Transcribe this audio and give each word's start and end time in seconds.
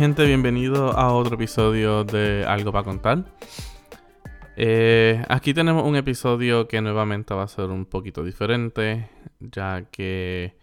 gente, 0.00 0.24
bienvenido 0.24 0.96
a 0.96 1.12
otro 1.12 1.34
episodio 1.34 2.04
de 2.04 2.46
Algo 2.48 2.72
para 2.72 2.84
contar. 2.84 3.22
Eh, 4.56 5.22
aquí 5.28 5.52
tenemos 5.52 5.84
un 5.84 5.94
episodio 5.94 6.66
que 6.66 6.80
nuevamente 6.80 7.34
va 7.34 7.42
a 7.42 7.48
ser 7.48 7.66
un 7.66 7.84
poquito 7.84 8.24
diferente, 8.24 9.10
ya 9.40 9.84
que 9.90 10.56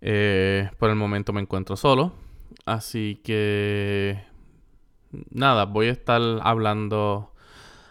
eh, 0.00 0.68
por 0.80 0.90
el 0.90 0.96
momento 0.96 1.32
me 1.32 1.40
encuentro 1.40 1.76
solo. 1.76 2.12
Así 2.66 3.20
que 3.22 4.20
nada, 5.30 5.66
voy 5.66 5.86
a 5.86 5.92
estar 5.92 6.20
hablando 6.42 7.32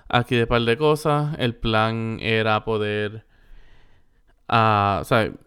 aquí 0.10 0.36
de 0.36 0.44
un 0.44 0.50
par 0.50 0.64
de 0.64 0.76
cosas. 0.76 1.38
El 1.40 1.56
plan 1.56 2.18
era 2.20 2.66
poder 2.66 3.26
ah, 4.50 5.04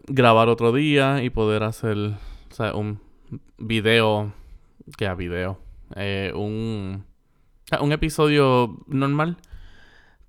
grabar 0.07 0.49
otro 0.49 0.71
día 0.71 1.21
y 1.21 1.29
poder 1.29 1.61
hacer 1.61 2.15
un 2.73 2.99
video, 3.59 4.33
que 4.97 5.07
a 5.07 5.15
video, 5.15 5.59
eh, 5.95 6.31
un, 6.35 7.05
un 7.79 7.91
episodio 7.91 8.83
normal 8.87 9.37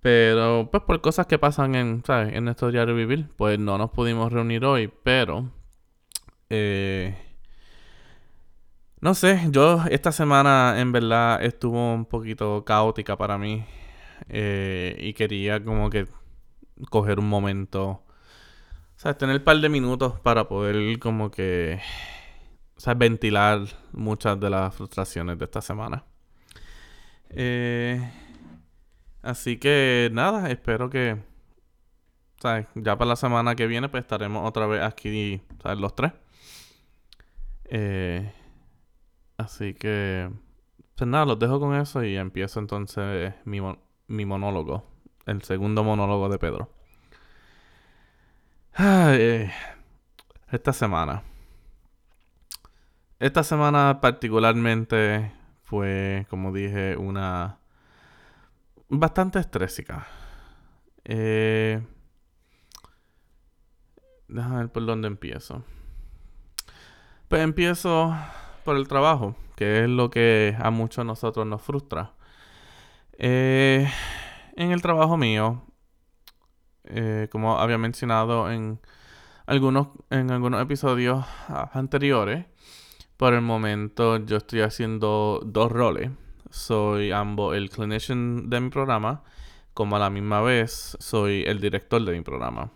pero, 0.04 0.68
pues 0.70 0.82
por 0.82 1.00
cosas 1.00 1.26
que 1.26 1.38
pasan 1.38 1.74
en, 1.74 2.04
¿sabes? 2.04 2.34
En 2.34 2.44
nuestro 2.44 2.70
diario 2.70 2.94
vivir, 2.94 3.26
pues 3.38 3.58
no 3.58 3.78
nos 3.78 3.90
pudimos 3.90 4.30
reunir 4.30 4.62
hoy, 4.66 4.92
pero... 5.02 5.50
Eh, 6.50 7.16
no 9.00 9.14
sé, 9.14 9.40
yo 9.50 9.82
esta 9.90 10.12
semana 10.12 10.74
en 10.78 10.92
verdad 10.92 11.42
estuvo 11.42 11.94
un 11.94 12.04
poquito 12.04 12.66
caótica 12.66 13.16
para 13.16 13.38
mí. 13.38 13.64
Eh, 14.28 14.94
y 15.00 15.14
quería 15.14 15.64
como 15.64 15.88
que 15.88 16.06
coger 16.90 17.18
un 17.18 17.30
momento. 17.30 17.86
O 17.86 18.98
sea, 18.98 19.16
tener 19.16 19.36
un 19.38 19.44
par 19.44 19.56
de 19.60 19.70
minutos 19.70 20.20
para 20.20 20.48
poder 20.48 20.98
como 20.98 21.30
que... 21.30 21.80
O 22.76 22.80
sea, 22.80 22.94
ventilar 22.94 23.60
muchas 23.92 24.38
de 24.40 24.50
las 24.50 24.74
frustraciones 24.74 25.38
de 25.38 25.44
esta 25.44 25.60
semana. 25.62 26.04
Eh... 27.30 28.00
Así 29.24 29.56
que 29.56 30.10
nada, 30.12 30.50
espero 30.50 30.90
que 30.90 31.16
ya 32.74 32.98
para 32.98 33.08
la 33.08 33.16
semana 33.16 33.54
que 33.54 33.66
viene 33.66 33.88
pues 33.88 34.02
estaremos 34.02 34.46
otra 34.46 34.66
vez 34.66 34.82
aquí, 34.82 35.40
¿sabes? 35.62 35.78
Los 35.78 35.96
tres. 35.96 36.12
Eh, 37.64 38.30
así 39.38 39.72
que, 39.72 40.30
pues 40.94 41.08
nada, 41.08 41.24
los 41.24 41.38
dejo 41.38 41.58
con 41.58 41.74
eso 41.74 42.04
y 42.04 42.16
empiezo 42.16 42.60
entonces 42.60 43.34
mi, 43.46 43.60
mi 44.08 44.26
monólogo, 44.26 44.84
el 45.24 45.42
segundo 45.42 45.84
monólogo 45.84 46.28
de 46.28 46.38
Pedro. 46.38 46.70
esta 50.52 50.72
semana. 50.74 51.22
Esta 53.24 53.42
semana 53.42 54.00
particularmente 54.02 55.32
fue, 55.62 56.26
como 56.28 56.52
dije, 56.52 56.94
una 56.98 57.56
bastante 58.90 59.38
estrésica. 59.38 60.06
Eh, 61.04 61.80
déjame 64.28 64.58
ver 64.58 64.68
por 64.72 64.84
dónde 64.84 65.08
empiezo. 65.08 65.64
Pues 67.28 67.40
empiezo 67.40 68.14
por 68.62 68.76
el 68.76 68.88
trabajo, 68.88 69.34
que 69.56 69.84
es 69.84 69.88
lo 69.88 70.10
que 70.10 70.54
a 70.60 70.70
muchos 70.70 70.98
de 70.98 71.06
nosotros 71.06 71.46
nos 71.46 71.62
frustra. 71.62 72.12
Eh, 73.12 73.90
en 74.54 74.70
el 74.70 74.82
trabajo 74.82 75.16
mío, 75.16 75.64
eh, 76.84 77.28
como 77.32 77.58
había 77.58 77.78
mencionado 77.78 78.52
en 78.52 78.80
algunos, 79.46 79.88
en 80.10 80.30
algunos 80.30 80.60
episodios 80.60 81.24
anteriores, 81.72 82.44
por 83.16 83.34
el 83.34 83.42
momento 83.42 84.18
yo 84.18 84.36
estoy 84.38 84.60
haciendo 84.60 85.40
dos 85.44 85.70
roles 85.70 86.10
soy 86.54 87.10
ambos 87.10 87.56
el 87.56 87.68
clinician 87.68 88.48
de 88.48 88.60
mi 88.60 88.70
programa, 88.70 89.24
como 89.74 89.96
a 89.96 89.98
la 89.98 90.08
misma 90.08 90.40
vez 90.40 90.96
soy 91.00 91.42
el 91.48 91.60
director 91.60 92.00
de 92.04 92.12
mi 92.12 92.20
programa. 92.20 92.70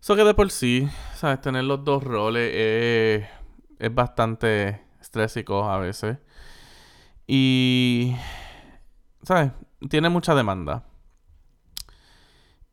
Eso 0.00 0.14
que 0.14 0.22
de 0.22 0.34
por 0.34 0.48
sí, 0.52 0.88
¿sabes? 1.16 1.40
Tener 1.40 1.64
los 1.64 1.84
dos 1.84 2.04
roles 2.04 2.52
es, 2.54 3.28
es 3.80 3.94
bastante 3.94 4.80
estrésico 5.00 5.68
a 5.68 5.78
veces. 5.78 6.18
Y, 7.26 8.14
¿sabes? 9.24 9.50
Tiene 9.90 10.08
mucha 10.08 10.36
demanda. 10.36 10.84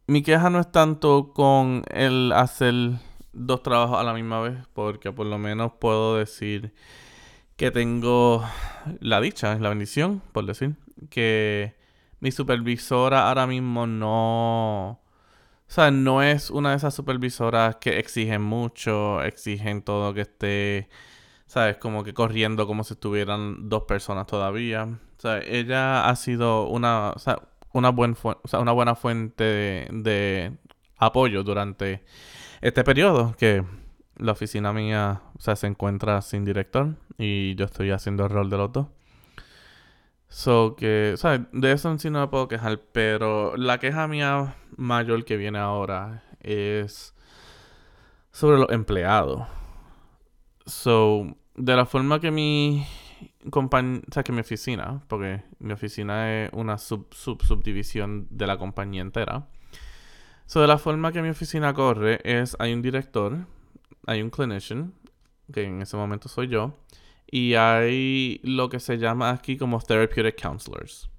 Mi 0.05 0.21
queja 0.21 0.51
no 0.51 0.59
es 0.59 0.71
tanto 0.71 1.33
con 1.33 1.83
el 1.89 2.31
hacer 2.33 2.99
dos 3.35 3.61
trabajos 3.61 3.99
a 3.99 4.03
la 4.03 4.13
misma 4.13 4.41
vez, 4.41 4.57
porque 4.73 5.11
por 5.11 5.27
lo 5.27 5.37
menos 5.37 5.73
puedo 5.79 6.17
decir 6.17 6.73
que 7.57 7.71
tengo 7.71 8.43
la 8.99 9.21
dicha, 9.21 9.55
la 9.59 9.69
bendición, 9.69 10.21
por 10.31 10.45
decir, 10.45 10.75
que 11.09 11.75
mi 12.19 12.31
supervisora 12.31 13.27
ahora 13.27 13.47
mismo 13.47 13.87
no... 13.87 15.01
O 15.67 15.71
sea, 15.71 15.89
no 15.91 16.21
es 16.21 16.51
una 16.51 16.71
de 16.71 16.77
esas 16.77 16.93
supervisoras 16.93 17.77
que 17.77 17.99
exigen 17.99 18.41
mucho, 18.41 19.21
exigen 19.23 19.81
todo 19.81 20.13
que 20.13 20.21
esté, 20.21 20.89
¿sabes? 21.47 21.77
Como 21.77 22.03
que 22.03 22.13
corriendo 22.13 22.67
como 22.67 22.83
si 22.83 22.93
estuvieran 22.93 23.67
dos 23.67 23.83
personas 23.83 24.27
todavía. 24.27 24.83
O 25.17 25.21
sea, 25.21 25.39
ella 25.39 26.07
ha 26.07 26.15
sido 26.15 26.67
una, 26.67 27.11
o 27.15 27.19
sea, 27.19 27.39
una, 27.73 27.89
buen 27.89 28.15
o 28.23 28.47
sea, 28.47 28.59
una 28.59 28.73
buena 28.73 28.95
fuente 28.95 29.43
de, 29.43 29.87
de 29.91 30.57
apoyo 30.97 31.43
durante 31.43 32.03
este 32.67 32.83
periodo 32.83 33.35
que 33.37 33.63
la 34.17 34.31
oficina 34.31 34.73
mía 34.73 35.21
o 35.37 35.39
sea, 35.39 35.55
se 35.55 35.67
encuentra 35.67 36.19
sin 36.23 36.43
director 36.45 36.95
y 37.15 37.53
yo 37.53 37.65
estoy 37.65 37.91
haciendo 37.91 38.23
el 38.23 38.31
rol 38.31 38.49
de 38.49 38.57
los 38.57 38.71
dos. 38.71 38.87
So 40.29 40.75
que, 40.75 41.13
¿sabes? 41.15 41.41
De 41.51 41.71
eso 41.71 41.91
en 41.91 41.99
sí 41.99 42.09
no 42.09 42.21
me 42.21 42.27
puedo 42.27 42.47
quejar, 42.47 42.79
pero 42.91 43.55
la 43.55 43.77
queja 43.77 44.07
mía 44.07 44.55
mayor 44.77 45.25
que 45.25 45.37
viene 45.37 45.59
ahora 45.59 46.23
es 46.41 47.13
sobre 48.31 48.57
los 48.57 48.71
empleados. 48.71 49.47
So, 50.65 51.37
de 51.55 51.75
la 51.75 51.85
forma 51.85 52.19
que 52.19 52.31
mi 52.31 52.83
compañía, 53.51 54.01
o 54.09 54.13
sea, 54.13 54.23
que 54.23 54.31
mi 54.31 54.41
oficina, 54.41 55.03
porque 55.07 55.43
mi 55.59 55.73
oficina 55.73 56.45
es 56.45 56.49
una 56.53 56.79
sub, 56.79 57.13
sub, 57.13 57.43
subdivisión 57.43 58.27
de 58.31 58.47
la 58.47 58.57
compañía 58.57 59.03
entera. 59.03 59.47
So, 60.45 60.61
de 60.61 60.67
la 60.67 60.77
forma 60.77 61.11
que 61.11 61.21
mi 61.21 61.29
oficina 61.29 61.73
corre 61.73 62.19
es, 62.23 62.55
hay 62.59 62.73
un 62.73 62.81
director, 62.81 63.45
hay 64.05 64.21
un 64.21 64.29
clinician, 64.29 64.93
que 65.51 65.63
en 65.63 65.81
ese 65.81 65.97
momento 65.97 66.29
soy 66.29 66.47
yo, 66.47 66.77
y 67.29 67.55
hay 67.55 68.39
lo 68.43 68.69
que 68.69 68.79
se 68.79 68.97
llama 68.97 69.31
aquí 69.31 69.57
como 69.57 69.79
therapeutic 69.81 70.41
counselors. 70.41 71.09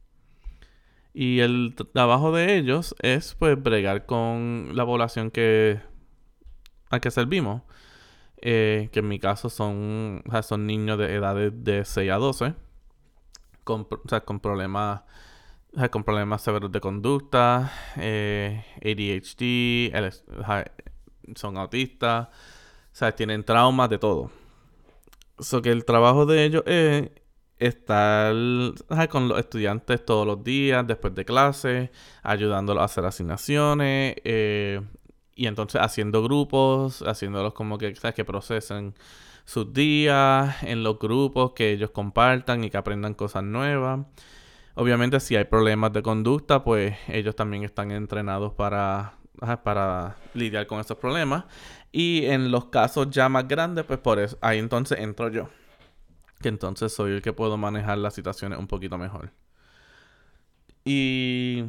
Y 1.13 1.41
el 1.41 1.75
trabajo 1.93 2.31
de 2.31 2.57
ellos 2.57 2.95
es 3.01 3.35
pues 3.35 3.61
bregar 3.61 4.05
con 4.05 4.71
la 4.75 4.85
población 4.85 5.31
que 5.31 5.81
a 6.91 7.01
que 7.01 7.11
servimos. 7.11 7.63
Eh, 8.43 8.91
que 8.93 9.01
en 9.01 9.09
mi 9.09 9.19
caso 9.19 9.49
son, 9.49 10.23
son 10.43 10.67
niños 10.67 10.99
de 10.99 11.15
edades 11.15 11.53
de 11.65 11.85
6 11.85 12.11
a 12.11 12.17
12. 12.17 12.55
Con, 13.65 13.87
problemas 14.41 15.03
con 15.91 16.05
problemas 16.05 16.43
severos 16.43 16.73
de 16.73 16.81
conducta, 16.81 17.73
eh, 17.97 18.65
ADHD, 18.83 19.93
son 21.34 21.57
autistas, 21.59 22.28
sea, 22.97 23.15
tienen 23.15 23.45
traumas 23.45 23.91
de 23.91 23.99
todo. 23.99 24.31
So 25.39 25.61
que 25.61 25.71
el 25.71 25.84
trabajo 25.84 26.25
de 26.25 26.45
ellos 26.45 26.63
es 26.67 27.11
estar 27.59 28.34
con 29.11 29.28
los 29.28 29.39
estudiantes 29.39 30.03
todos 30.05 30.27
los 30.27 30.43
días, 30.43 30.87
después 30.87 31.15
de 31.15 31.27
clase, 31.27 31.91
ayudándolos 32.22 32.81
a 32.81 32.84
hacer 32.87 33.05
asignaciones, 33.05 34.17
eh, 34.25 34.81
y 35.34 35.47
entonces 35.47 35.79
haciendo 35.83 36.22
grupos, 36.22 37.03
haciéndolos 37.03 37.53
como 37.53 37.77
que, 37.77 37.95
¿sabes? 37.97 38.15
que 38.15 38.25
procesen 38.25 38.95
sus 39.45 39.75
días 39.75 40.63
en 40.63 40.83
los 40.83 40.99
grupos, 40.99 41.53
que 41.53 41.72
ellos 41.72 41.91
compartan 41.91 42.65
y 42.65 42.71
que 42.71 42.79
aprendan 42.79 43.13
cosas 43.13 43.45
nuevas. 43.45 44.07
Obviamente 44.78 45.21
si 45.21 45.34
hay 45.37 45.45
problemas 45.45 45.91
de 45.95 46.03
conducta, 46.03 46.63
pues 46.63 46.95
ellos 47.09 47.34
también 47.34 47.65
están 47.65 47.91
entrenados 47.91 48.53
para, 48.53 49.15
para 49.65 50.17
lidiar 50.34 50.67
con 50.67 50.81
esos 50.81 50.99
problemas. 50.99 51.45
Y 51.93 52.27
en 52.27 52.51
los 52.51 52.67
casos 52.67 53.09
ya 53.11 53.31
más 53.31 53.49
grandes, 53.49 53.87
pues 53.87 53.99
por 53.99 54.19
eso, 54.19 54.37
ahí 54.43 54.59
entonces 54.59 54.99
entro 55.01 55.31
yo. 55.31 55.49
Que 56.43 56.51
entonces 56.51 56.93
soy 56.93 57.13
el 57.13 57.23
que 57.23 57.33
puedo 57.33 57.57
manejar 57.57 57.97
las 57.97 58.15
situaciones 58.15 58.59
un 58.59 58.67
poquito 58.67 58.99
mejor. 58.99 59.33
Y 60.84 61.65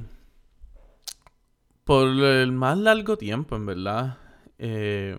por 1.85 2.09
el 2.09 2.51
más 2.51 2.77
largo 2.77 3.17
tiempo, 3.17 3.55
en 3.55 3.65
verdad, 3.65 4.17
eh, 4.57 5.17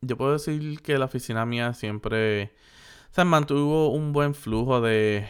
yo 0.00 0.16
puedo 0.16 0.34
decir 0.34 0.80
que 0.80 0.96
la 0.96 1.06
oficina 1.06 1.44
mía 1.44 1.74
siempre 1.74 2.54
se 3.10 3.24
mantuvo 3.24 3.90
un 3.90 4.12
buen 4.12 4.32
flujo 4.32 4.80
de, 4.80 5.26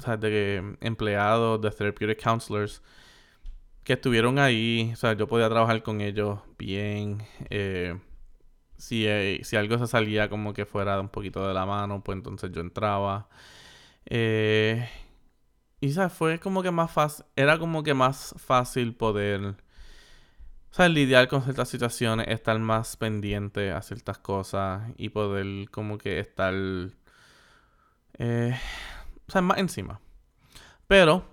o 0.00 0.06
sea, 0.06 0.16
de 0.16 0.76
empleados, 0.80 1.60
de 1.60 1.70
therapeutic 1.70 2.22
counselors 2.22 2.82
que 3.84 3.94
estuvieron 3.94 4.38
ahí. 4.38 4.90
O 4.92 4.96
sea, 4.96 5.14
yo 5.14 5.26
podía 5.28 5.48
trabajar 5.48 5.82
con 5.82 6.00
ellos 6.00 6.40
bien. 6.58 7.22
Eh, 7.50 7.98
si, 8.78 9.06
eh, 9.06 9.40
si 9.44 9.56
algo 9.56 9.78
se 9.78 9.86
salía 9.86 10.28
como 10.30 10.54
que 10.54 10.66
fuera 10.66 11.00
un 11.00 11.08
poquito 11.10 11.46
de 11.46 11.54
la 11.54 11.66
mano, 11.66 12.02
pues 12.02 12.16
entonces 12.16 12.50
yo 12.52 12.60
entraba. 12.60 13.28
Eh, 14.06 14.88
y 15.80 15.92
¿sabes? 15.92 16.12
fue 16.12 16.38
como 16.40 16.62
que 16.62 16.70
más 16.70 16.90
fácil, 16.92 17.24
era 17.36 17.58
como 17.58 17.82
que 17.82 17.94
más 17.94 18.34
fácil 18.38 18.94
poder, 18.94 19.56
o 20.78 20.88
lidiar 20.88 21.28
con 21.28 21.42
ciertas 21.42 21.68
situaciones, 21.68 22.28
estar 22.28 22.58
más 22.58 22.96
pendiente 22.96 23.70
a 23.72 23.82
ciertas 23.82 24.18
cosas 24.18 24.82
y 24.96 25.10
poder 25.10 25.70
como 25.70 25.98
que 25.98 26.20
estar, 26.20 26.54
eh, 28.18 28.58
o 29.30 29.32
sea, 29.32 29.42
más 29.42 29.58
encima. 29.58 30.00
Pero, 30.88 31.24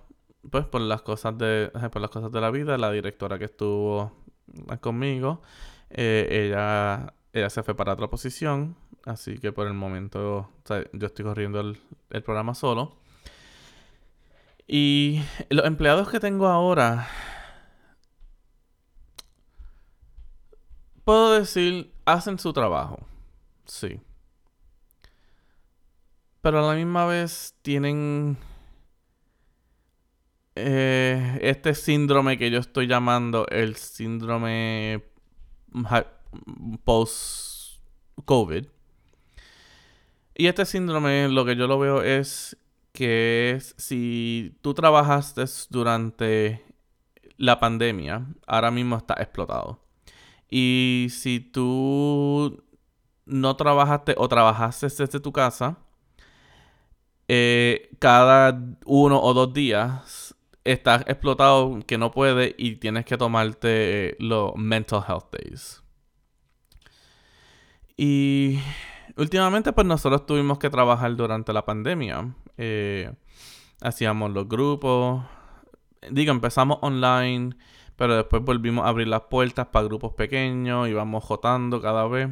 pues 0.50 0.64
por 0.66 0.80
las 0.80 1.02
cosas 1.02 1.36
de, 1.36 1.72
por 1.92 2.00
las 2.00 2.10
cosas 2.12 2.30
de 2.30 2.40
la 2.40 2.50
vida, 2.52 2.78
la 2.78 2.92
directora 2.92 3.40
que 3.40 3.46
estuvo 3.46 4.12
conmigo, 4.80 5.42
eh, 5.90 6.28
ella, 6.30 7.12
ella 7.32 7.50
se 7.50 7.64
fue 7.64 7.74
para 7.74 7.94
otra 7.94 8.06
posición, 8.08 8.76
así 9.04 9.38
que 9.38 9.50
por 9.50 9.66
el 9.66 9.74
momento, 9.74 10.48
yo 10.92 11.06
estoy 11.06 11.24
corriendo 11.24 11.58
el, 11.60 11.80
el 12.10 12.22
programa 12.22 12.54
solo. 12.54 12.98
Y 14.68 15.20
los 15.50 15.66
empleados 15.66 16.08
que 16.08 16.20
tengo 16.20 16.46
ahora, 16.46 17.08
puedo 21.04 21.32
decir, 21.32 21.92
hacen 22.04 22.38
su 22.38 22.52
trabajo. 22.52 23.00
Sí. 23.64 24.00
Pero 26.48 26.64
a 26.64 26.68
la 26.72 26.74
misma 26.74 27.04
vez 27.04 27.54
tienen 27.60 28.38
eh, 30.54 31.38
este 31.42 31.74
síndrome 31.74 32.38
que 32.38 32.50
yo 32.50 32.58
estoy 32.58 32.86
llamando 32.86 33.46
el 33.48 33.76
síndrome 33.76 35.04
post-COVID. 36.84 38.64
Y 40.36 40.46
este 40.46 40.64
síndrome, 40.64 41.28
lo 41.28 41.44
que 41.44 41.54
yo 41.54 41.66
lo 41.66 41.78
veo 41.78 42.02
es 42.02 42.56
que 42.92 43.58
si 43.76 44.56
tú 44.62 44.72
trabajaste 44.72 45.44
durante 45.68 46.64
la 47.36 47.60
pandemia, 47.60 48.24
ahora 48.46 48.70
mismo 48.70 48.96
está 48.96 49.12
explotado. 49.18 49.80
Y 50.48 51.08
si 51.10 51.40
tú 51.40 52.64
no 53.26 53.54
trabajaste 53.54 54.14
o 54.16 54.26
trabajaste 54.30 54.86
desde 54.86 55.20
tu 55.20 55.30
casa, 55.30 55.84
eh, 57.28 57.90
cada 57.98 58.60
uno 58.86 59.20
o 59.22 59.34
dos 59.34 59.52
días 59.52 60.34
estás 60.64 61.02
explotado 61.06 61.78
que 61.86 61.98
no 61.98 62.10
puedes 62.10 62.54
y 62.58 62.76
tienes 62.76 63.04
que 63.04 63.16
tomarte 63.16 64.16
los 64.18 64.54
mental 64.56 65.02
health 65.06 65.30
days. 65.32 65.82
Y 67.96 68.58
últimamente 69.16 69.72
pues 69.72 69.86
nosotros 69.86 70.26
tuvimos 70.26 70.58
que 70.58 70.70
trabajar 70.70 71.14
durante 71.16 71.52
la 71.52 71.64
pandemia. 71.64 72.34
Eh, 72.56 73.12
hacíamos 73.80 74.30
los 74.32 74.48
grupos. 74.48 75.24
Digo, 76.10 76.32
empezamos 76.32 76.78
online, 76.82 77.56
pero 77.96 78.16
después 78.16 78.42
volvimos 78.42 78.84
a 78.86 78.88
abrir 78.88 79.08
las 79.08 79.22
puertas 79.22 79.66
para 79.66 79.84
grupos 79.86 80.12
pequeños, 80.14 80.88
íbamos 80.88 81.24
jotando 81.24 81.82
cada 81.82 82.06
vez. 82.06 82.28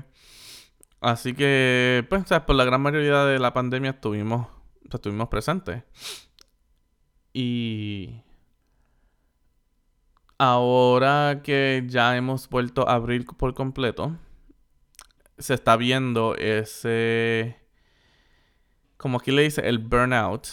Así 1.01 1.35
que, 1.35 2.07
pues, 2.09 2.25
por 2.47 2.57
la 2.57 2.65
gran 2.65 2.81
mayoría 2.81 3.25
de 3.25 3.39
la 3.39 3.53
pandemia 3.53 3.91
estuvimos, 3.91 4.47
estuvimos 4.93 5.29
presentes. 5.29 5.83
Y 7.33 8.23
ahora 10.38 11.41
que 11.43 11.85
ya 11.87 12.17
hemos 12.17 12.49
vuelto 12.49 12.88
a 12.88 12.94
abrir 12.94 13.27
por 13.27 13.55
completo, 13.55 14.17
se 15.38 15.55
está 15.55 15.77
viendo 15.77 16.35
ese, 16.37 17.56
como 18.97 19.19
aquí 19.19 19.33
le 19.33 19.43
dice, 19.43 19.69
el 19.69 19.79
burnout. 19.79 20.49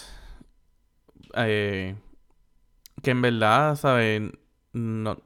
Eh, 1.36 1.96
que 3.02 3.12
en 3.12 3.22
verdad, 3.22 3.76
¿saben? 3.76 4.40
No, 4.74 5.22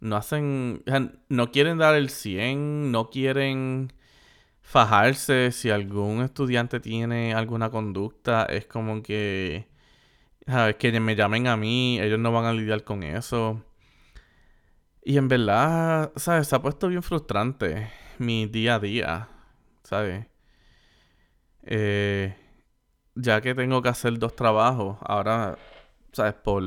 no 0.00 0.16
hacen, 0.16 0.82
no 1.28 1.50
quieren 1.52 1.78
dar 1.78 1.94
el 1.94 2.10
100, 2.10 2.90
no 2.90 3.08
quieren 3.10 3.92
fajarse 4.72 5.52
si 5.52 5.68
algún 5.68 6.22
estudiante 6.22 6.80
tiene 6.80 7.34
alguna 7.34 7.68
conducta, 7.70 8.46
es 8.46 8.64
como 8.66 9.02
que, 9.02 9.68
¿sabes? 10.46 10.76
Que 10.76 10.98
me 10.98 11.14
llamen 11.14 11.46
a 11.46 11.58
mí, 11.58 12.00
ellos 12.00 12.18
no 12.18 12.32
van 12.32 12.46
a 12.46 12.54
lidiar 12.54 12.82
con 12.82 13.02
eso. 13.02 13.62
Y 15.04 15.18
en 15.18 15.28
verdad, 15.28 16.12
¿sabes? 16.16 16.48
Se 16.48 16.56
ha 16.56 16.62
puesto 16.62 16.88
bien 16.88 17.02
frustrante 17.02 17.90
mi 18.18 18.46
día 18.46 18.76
a 18.76 18.78
día, 18.78 19.28
¿sabes? 19.84 20.26
Eh, 21.64 22.34
ya 23.14 23.42
que 23.42 23.54
tengo 23.54 23.82
que 23.82 23.90
hacer 23.90 24.18
dos 24.18 24.34
trabajos, 24.34 24.96
ahora, 25.02 25.58
¿sabes? 26.12 26.34
Por 26.34 26.62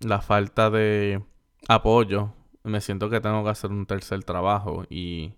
la 0.00 0.22
falta 0.22 0.70
de 0.70 1.22
apoyo, 1.68 2.32
me 2.64 2.80
siento 2.80 3.10
que 3.10 3.20
tengo 3.20 3.44
que 3.44 3.50
hacer 3.50 3.70
un 3.70 3.84
tercer 3.86 4.24
trabajo 4.24 4.84
y... 4.88 5.34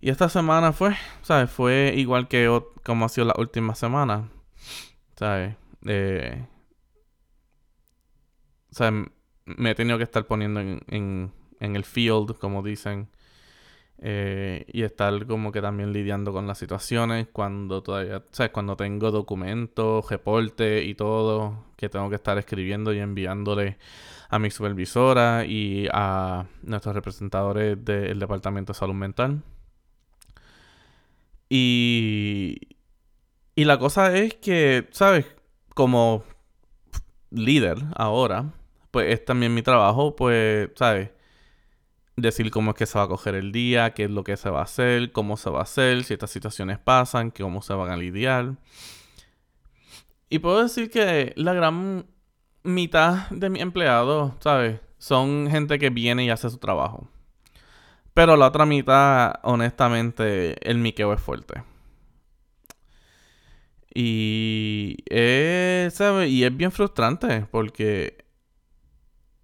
Y 0.00 0.08
esta 0.10 0.28
semana 0.30 0.72
fue, 0.72 0.96
¿sabes? 1.22 1.50
Fue 1.50 1.92
igual 1.96 2.26
que 2.28 2.48
como 2.84 3.04
ha 3.04 3.08
sido 3.10 3.26
la 3.26 3.34
última 3.38 3.74
semana, 3.74 4.30
¿sabes? 5.16 5.56
Eh, 5.86 6.46
¿sabes? 8.70 9.10
Me 9.44 9.70
he 9.70 9.74
tenido 9.74 9.98
que 9.98 10.04
estar 10.04 10.26
poniendo 10.26 10.60
en, 10.60 11.32
el 11.60 11.84
field, 11.84 12.38
como 12.38 12.62
dicen, 12.62 13.08
eh, 13.98 14.64
y 14.72 14.82
estar 14.82 15.26
como 15.26 15.52
que 15.52 15.60
también 15.60 15.92
lidiando 15.92 16.32
con 16.32 16.46
las 16.46 16.58
situaciones 16.58 17.28
cuando 17.32 17.82
todavía, 17.82 18.24
¿sabes? 18.32 18.52
Cuando 18.52 18.76
tengo 18.76 19.10
documentos, 19.10 20.08
reportes 20.10 20.86
y 20.86 20.94
todo 20.94 21.66
que 21.76 21.90
tengo 21.90 22.08
que 22.08 22.16
estar 22.16 22.38
escribiendo 22.38 22.94
y 22.94 23.00
enviándole 23.00 23.78
a 24.30 24.38
mi 24.38 24.50
supervisora 24.50 25.44
y 25.46 25.88
a 25.92 26.46
nuestros 26.62 26.94
representadores 26.94 27.84
del 27.84 28.18
Departamento 28.18 28.72
de 28.72 28.78
Salud 28.78 28.94
Mental. 28.94 29.42
Y, 31.50 32.56
y 33.54 33.64
la 33.64 33.78
cosa 33.78 34.16
es 34.16 34.34
que, 34.36 34.88
¿sabes? 34.92 35.26
Como 35.74 36.24
líder 37.30 37.76
ahora, 37.94 38.54
pues 38.90 39.12
es 39.12 39.24
también 39.24 39.52
mi 39.52 39.62
trabajo, 39.62 40.16
pues, 40.16 40.70
¿sabes? 40.76 41.10
decir 42.16 42.50
cómo 42.50 42.72
es 42.72 42.76
que 42.76 42.86
se 42.86 42.98
va 42.98 43.04
a 43.04 43.08
coger 43.08 43.34
el 43.34 43.52
día, 43.52 43.94
qué 43.94 44.04
es 44.04 44.10
lo 44.10 44.24
que 44.24 44.36
se 44.36 44.50
va 44.50 44.60
a 44.60 44.64
hacer, 44.64 45.12
cómo 45.12 45.36
se 45.36 45.50
va 45.50 45.60
a 45.60 45.62
hacer, 45.62 46.04
si 46.04 46.14
estas 46.14 46.30
situaciones 46.30 46.78
pasan, 46.78 47.30
cómo 47.30 47.62
se 47.62 47.74
van 47.74 47.90
a 47.90 47.96
lidiar. 47.96 48.56
Y 50.28 50.38
puedo 50.38 50.62
decir 50.62 50.90
que 50.90 51.32
la 51.36 51.52
gran 51.52 52.06
mitad 52.62 53.28
de 53.30 53.50
mis 53.50 53.62
empleados, 53.62 54.32
¿sabes? 54.40 54.80
Son 54.98 55.48
gente 55.50 55.78
que 55.78 55.90
viene 55.90 56.24
y 56.24 56.30
hace 56.30 56.50
su 56.50 56.58
trabajo. 56.58 57.08
Pero 58.14 58.36
la 58.36 58.48
otra 58.48 58.66
mitad, 58.66 59.34
honestamente, 59.42 60.56
el 60.68 60.78
miqueo 60.78 61.12
es 61.12 61.20
fuerte. 61.20 61.62
Y 63.94 64.96
es. 65.06 66.00
Y 66.28 66.44
es 66.44 66.56
bien 66.56 66.72
frustrante 66.72 67.46
porque, 67.50 68.24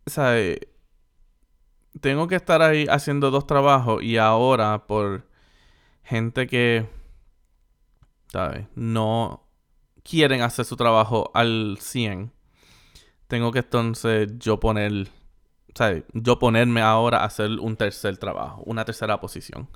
¿sabes? 0.07 0.59
tengo 2.01 2.29
que 2.29 2.37
estar 2.37 2.63
ahí 2.63 2.87
haciendo 2.89 3.31
dos 3.31 3.47
trabajos 3.47 4.03
y 4.03 4.19
ahora 4.19 4.87
por 4.87 5.27
gente 6.03 6.47
que, 6.47 6.87
¿sabes? 8.29 8.67
No 8.75 9.49
quieren 10.03 10.43
hacer 10.43 10.65
su 10.65 10.77
trabajo 10.77 11.31
al 11.35 11.79
100. 11.81 12.33
Tengo 13.29 13.53
que 13.53 13.61
entonces 13.61 14.29
yo 14.39 14.61
poner, 14.61 15.09
¿sabes? 15.77 16.05
Yo 16.13 16.39
ponerme 16.39 16.81
ahora 16.81 17.19
a 17.19 17.27
hacer 17.27 17.51
un 17.61 17.77
tercer 17.77 18.17
trabajo, 18.19 18.63
una 18.67 18.85
tercera 18.85 19.21
posición. 19.21 19.69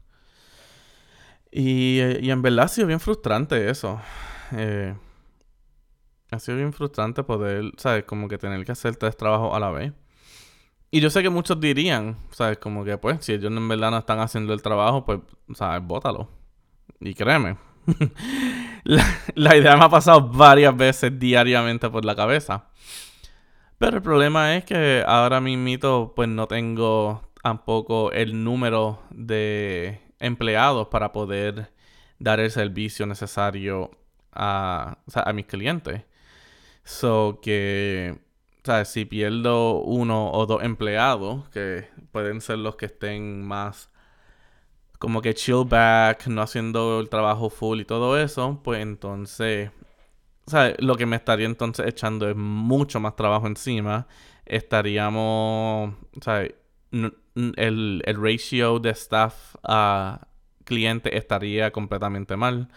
Y, 1.53 2.01
y 2.21 2.31
en 2.31 2.43
verdad 2.43 2.67
ha 2.67 2.69
sido 2.69 2.87
bien 2.87 3.01
frustrante 3.01 3.71
eso. 3.71 4.01
Eh, 4.53 4.95
ha 6.31 6.39
sido 6.39 6.57
bien 6.57 6.73
frustrante 6.73 7.23
poder, 7.25 7.73
¿sabes? 7.77 8.05
Como 8.05 8.29
que 8.29 8.39
tener 8.39 8.65
que 8.65 8.73
hacer 8.73 8.97
tres 8.97 9.17
trabajos 9.17 9.55
a 9.55 9.61
la 9.61 9.71
vez. 9.71 9.93
Y 10.93 11.01
yo 11.01 11.11
sé 11.11 11.23
que 11.23 11.31
muchos 11.31 11.61
dirían, 11.61 12.17
¿sabes? 12.31 12.59
Como 12.59 12.85
que, 12.85 12.99
pues, 12.99 13.25
si 13.25 13.33
ellos 13.33 13.53
en 13.53 13.69
verdad 13.69 13.91
no 13.91 13.99
están 13.99 14.21
haciendo 14.21 14.53
el 14.53 14.63
trabajo, 14.63 15.05
pues, 15.05 15.21
¿sabes? 15.55 15.87
Bótalo. 15.87 16.29
Y 17.01 17.15
créeme, 17.15 17.57
la, 18.85 19.57
idea 19.57 19.77
me 19.77 19.85
ha 19.85 19.89
pasado 19.89 20.29
varias 20.29 20.77
veces 20.77 21.19
diariamente 21.19 21.89
por 21.89 22.05
la 22.05 22.15
cabeza. 22.15 22.67
Pero 23.81 23.97
el 23.97 24.03
problema 24.03 24.57
es 24.57 24.65
que 24.67 25.03
ahora 25.07 25.41
mismo, 25.41 26.13
pues, 26.15 26.29
no 26.29 26.47
tengo 26.47 27.23
tampoco 27.43 28.13
el 28.13 28.45
número 28.45 29.03
de 29.11 30.03
empleados 30.19 30.89
para 30.89 31.13
poder 31.13 31.73
dar 32.19 32.41
el 32.41 32.51
servicio 32.51 33.07
necesario 33.07 33.91
a, 34.33 34.99
mis 35.35 35.47
clientes. 35.47 36.05
So 36.85 37.41
que 37.43 38.19
o 38.69 38.85
si 38.85 39.07
pierdo 39.07 39.81
uno 39.81 40.31
o 40.33 40.47
dos 40.47 40.63
empleados, 40.63 41.49
que 41.51 41.89
pueden 42.13 42.43
ser 42.43 42.59
los 42.59 42.77
que 42.77 42.87
estén 42.87 43.43
más 43.47 43.91
como 44.99 45.23
que 45.23 45.35
chill 45.35 45.65
back, 45.67 46.27
no 46.27 46.43
haciendo 46.43 47.01
el 47.01 47.09
trabajo 47.09 47.51
full 47.51 47.81
y 47.81 47.85
todo 47.87 48.19
eso, 48.19 48.61
pues 48.63 48.83
entonces, 48.83 49.71
Lo 50.79 50.97
que 50.97 51.07
me 51.07 51.17
estaría 51.17 51.47
entonces 51.47 51.87
echando 51.87 52.29
es 52.29 52.37
mucho 52.37 53.01
más 53.01 53.17
trabajo 53.17 53.47
encima. 53.47 54.07
Estaríamos. 54.47 55.95
El, 56.93 58.03
el 58.05 58.23
ratio 58.23 58.79
de 58.81 58.91
staff 58.91 59.55
a 59.63 60.27
cliente 60.65 61.17
estaría 61.17 61.71
completamente 61.71 62.37
mal. 62.37 62.69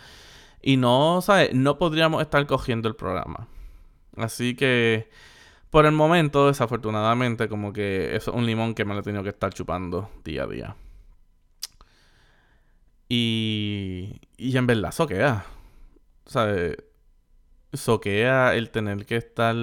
Y 0.61 0.77
no, 0.77 1.21
¿sabes? 1.21 1.53
No 1.53 1.77
podríamos 1.77 2.21
estar 2.21 2.45
cogiendo 2.47 2.87
el 2.89 2.95
programa. 2.95 3.47
Así 4.17 4.55
que, 4.55 5.09
por 5.69 5.85
el 5.85 5.91
momento, 5.93 6.47
desafortunadamente, 6.47 7.49
como 7.49 7.73
que 7.73 8.15
es 8.15 8.27
un 8.27 8.45
limón 8.45 8.73
que 8.75 8.85
me 8.85 8.93
lo 8.93 9.01
he 9.01 9.03
tenido 9.03 9.23
que 9.23 9.29
estar 9.29 9.53
chupando 9.53 10.09
día 10.23 10.43
a 10.43 10.47
día. 10.47 10.75
Y, 13.09 14.21
y 14.37 14.57
en 14.57 14.67
verdad 14.67 14.91
soquea. 14.91 15.45
¿Sabes? 16.25 16.77
Soquea 17.73 18.55
el 18.55 18.69
tener 18.69 19.05
que 19.05 19.17
estar 19.17 19.55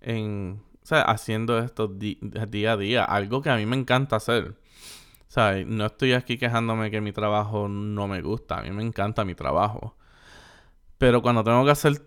en, 0.00 0.62
¿sabes? 0.82 1.04
haciendo 1.06 1.58
esto 1.58 1.88
día 1.88 2.72
a 2.72 2.76
día. 2.76 3.04
Algo 3.04 3.42
que 3.42 3.50
a 3.50 3.56
mí 3.56 3.66
me 3.66 3.76
encanta 3.76 4.16
hacer. 4.16 4.56
¿Sabes? 5.28 5.66
No 5.66 5.86
estoy 5.86 6.14
aquí 6.14 6.38
quejándome 6.38 6.90
que 6.90 7.00
mi 7.00 7.12
trabajo 7.12 7.68
no 7.68 8.08
me 8.08 8.22
gusta. 8.22 8.58
A 8.58 8.62
mí 8.62 8.70
me 8.70 8.82
encanta 8.82 9.24
mi 9.24 9.34
trabajo. 9.34 9.96
Pero 10.98 11.22
cuando 11.22 11.44
tengo 11.44 11.64
que 11.64 11.70
hacer, 11.70 12.02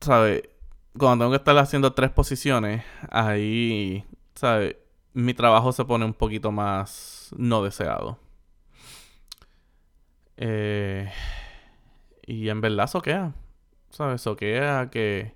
¿sabes? 0.00 0.42
Cuando 0.98 1.24
tengo 1.24 1.32
que 1.32 1.38
estar 1.38 1.56
haciendo 1.58 1.92
tres 1.94 2.10
posiciones, 2.10 2.84
ahí, 3.10 4.04
¿sabes? 4.34 4.76
Mi 5.14 5.34
trabajo 5.34 5.72
se 5.72 5.84
pone 5.84 6.04
un 6.04 6.14
poquito 6.14 6.52
más 6.52 7.30
no 7.36 7.62
deseado. 7.62 8.18
Eh, 10.36 11.10
y 12.26 12.48
en 12.48 12.60
verdad 12.60 12.86
soquea. 12.86 13.32
¿Sabes? 13.92 14.22
Soquea 14.22 14.88
que 14.90 15.34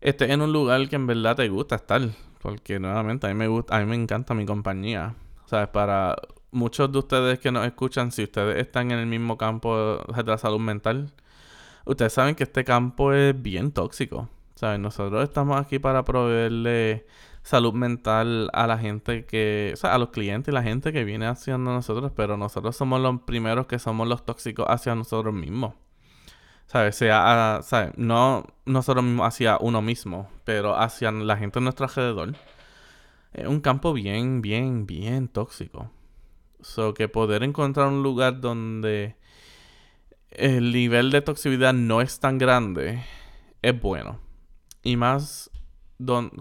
estés 0.00 0.30
en 0.30 0.42
un 0.42 0.52
lugar 0.52 0.88
que 0.88 0.96
en 0.96 1.06
verdad 1.06 1.36
te 1.36 1.48
gusta 1.48 1.76
estar. 1.76 2.02
Porque 2.40 2.78
nuevamente 2.78 3.26
a 3.26 3.30
mí 3.30 3.34
me 3.34 3.48
gusta, 3.48 3.76
a 3.76 3.80
mí 3.80 3.86
me 3.86 3.96
encanta 3.96 4.34
mi 4.34 4.44
compañía. 4.46 5.14
¿Sabes? 5.46 5.68
Para 5.68 6.16
muchos 6.50 6.92
de 6.92 6.98
ustedes 6.98 7.38
que 7.38 7.50
nos 7.50 7.66
escuchan, 7.66 8.12
si 8.12 8.24
ustedes 8.24 8.58
están 8.58 8.90
en 8.90 8.98
el 8.98 9.06
mismo 9.06 9.38
campo 9.38 9.98
de 10.14 10.22
la 10.24 10.38
salud 10.38 10.60
mental, 10.60 11.12
ustedes 11.86 12.12
saben 12.12 12.34
que 12.34 12.44
este 12.44 12.64
campo 12.64 13.12
es 13.14 13.40
bien 13.40 13.72
tóxico. 13.72 14.28
¿Saben? 14.54 14.82
Nosotros 14.82 15.24
estamos 15.24 15.58
aquí 15.60 15.78
para 15.78 16.04
proveerle 16.04 17.06
salud 17.42 17.74
mental 17.74 18.50
a 18.52 18.66
la 18.66 18.78
gente 18.78 19.26
que, 19.26 19.72
o 19.74 19.76
sea, 19.76 19.94
a 19.94 19.98
los 19.98 20.10
clientes 20.10 20.52
y 20.52 20.54
la 20.54 20.62
gente 20.62 20.92
que 20.92 21.04
viene 21.04 21.26
hacia 21.26 21.58
nosotros, 21.58 22.12
pero 22.14 22.36
nosotros 22.36 22.76
somos 22.76 23.00
los 23.00 23.22
primeros 23.22 23.66
que 23.66 23.78
somos 23.78 24.08
los 24.08 24.24
tóxicos 24.24 24.66
hacia 24.68 24.94
nosotros 24.94 25.34
mismos. 25.34 25.74
¿Sabes? 26.66 26.96
Sea, 26.96 27.60
¿sabes? 27.62 27.92
No 27.96 28.46
nosotros 28.64 29.04
mismos 29.04 29.28
hacia 29.28 29.58
uno 29.60 29.82
mismo, 29.82 30.28
pero 30.44 30.76
hacia 30.76 31.10
la 31.12 31.36
gente 31.36 31.58
a 31.58 31.62
nuestro 31.62 31.86
alrededor. 31.86 32.34
Es 33.32 33.46
un 33.46 33.60
campo 33.60 33.92
bien, 33.92 34.42
bien, 34.42 34.86
bien 34.86 35.28
tóxico. 35.28 35.90
So 36.60 36.94
que 36.94 37.08
poder 37.08 37.42
encontrar 37.42 37.88
un 37.88 38.02
lugar 38.02 38.40
donde 38.40 39.16
el 40.30 40.72
nivel 40.72 41.10
de 41.10 41.20
toxicidad 41.20 41.74
no 41.74 42.00
es 42.00 42.20
tan 42.20 42.38
grande, 42.38 43.04
es 43.62 43.80
bueno. 43.80 44.20
Y 44.82 44.96
más 44.96 45.50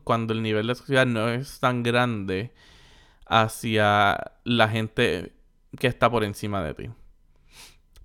cuando 0.04 0.34
el 0.34 0.42
nivel 0.42 0.68
de 0.68 0.74
toxicidad 0.74 1.06
no 1.06 1.30
es 1.30 1.60
tan 1.60 1.84
grande 1.84 2.54
hacia 3.26 4.34
la 4.44 4.68
gente 4.70 5.34
que 5.78 5.88
está 5.88 6.10
por 6.10 6.24
encima 6.24 6.64
de 6.64 6.74
ti. 6.74 6.90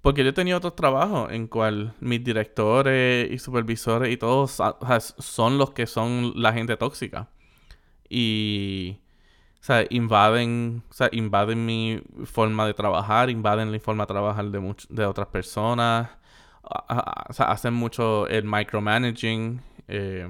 Porque 0.02 0.22
yo 0.22 0.30
he 0.30 0.32
tenido 0.32 0.58
otros 0.58 0.76
trabajos 0.76 1.32
en 1.32 1.48
cual 1.48 1.94
mis 2.00 2.22
directores 2.22 3.30
y 3.30 3.38
supervisores 3.38 4.12
y 4.12 4.16
todos 4.16 4.58
son 5.18 5.58
los 5.58 5.72
que 5.72 5.86
son 5.86 6.32
la 6.36 6.52
gente 6.52 6.76
tóxica. 6.76 7.28
Y 8.08 8.98
o 9.60 9.64
sea, 9.64 9.84
invaden, 9.90 10.82
o 10.88 10.92
sea, 10.94 11.08
invaden 11.12 11.66
mi 11.66 12.00
forma 12.24 12.66
de 12.66 12.74
trabajar, 12.74 13.28
invaden 13.28 13.72
la 13.72 13.80
forma 13.80 14.04
de 14.04 14.06
trabajar 14.08 14.46
de, 14.46 14.74
de 14.88 15.04
otras 15.04 15.28
personas, 15.28 16.10
o 16.62 17.32
sea, 17.32 17.46
hacen 17.46 17.74
mucho 17.74 18.26
el 18.28 18.44
micromanaging. 18.44 19.60
Eh, 19.88 20.28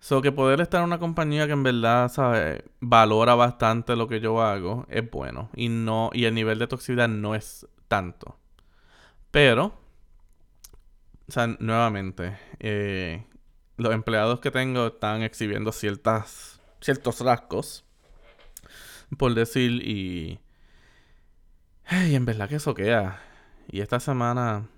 so 0.00 0.22
que 0.22 0.32
poder 0.32 0.60
estar 0.60 0.80
en 0.80 0.86
una 0.86 0.98
compañía 0.98 1.46
que 1.46 1.52
en 1.52 1.62
verdad, 1.62 2.10
¿sabes? 2.10 2.62
Valora 2.80 3.34
bastante 3.34 3.96
lo 3.96 4.08
que 4.08 4.20
yo 4.20 4.42
hago 4.42 4.86
es 4.88 5.08
bueno. 5.10 5.50
Y 5.54 5.68
no, 5.68 6.10
y 6.12 6.24
el 6.24 6.34
nivel 6.34 6.58
de 6.58 6.66
toxicidad 6.66 7.08
no 7.08 7.34
es 7.34 7.66
tanto. 7.88 8.36
Pero, 9.30 9.74
o 11.28 11.32
sea, 11.32 11.46
nuevamente, 11.60 12.38
eh, 12.58 13.24
los 13.76 13.94
empleados 13.94 14.40
que 14.40 14.50
tengo 14.50 14.88
están 14.88 15.22
exhibiendo 15.22 15.72
ciertas 15.72 16.60
ciertos 16.80 17.20
rasgos, 17.20 17.84
por 19.18 19.34
decir, 19.34 19.86
y... 19.86 20.40
Y 21.92 22.14
en 22.14 22.24
verdad 22.24 22.48
que 22.48 22.56
eso 22.56 22.72
queda. 22.74 23.20
Y 23.68 23.80
esta 23.80 23.98
semana, 23.98 24.68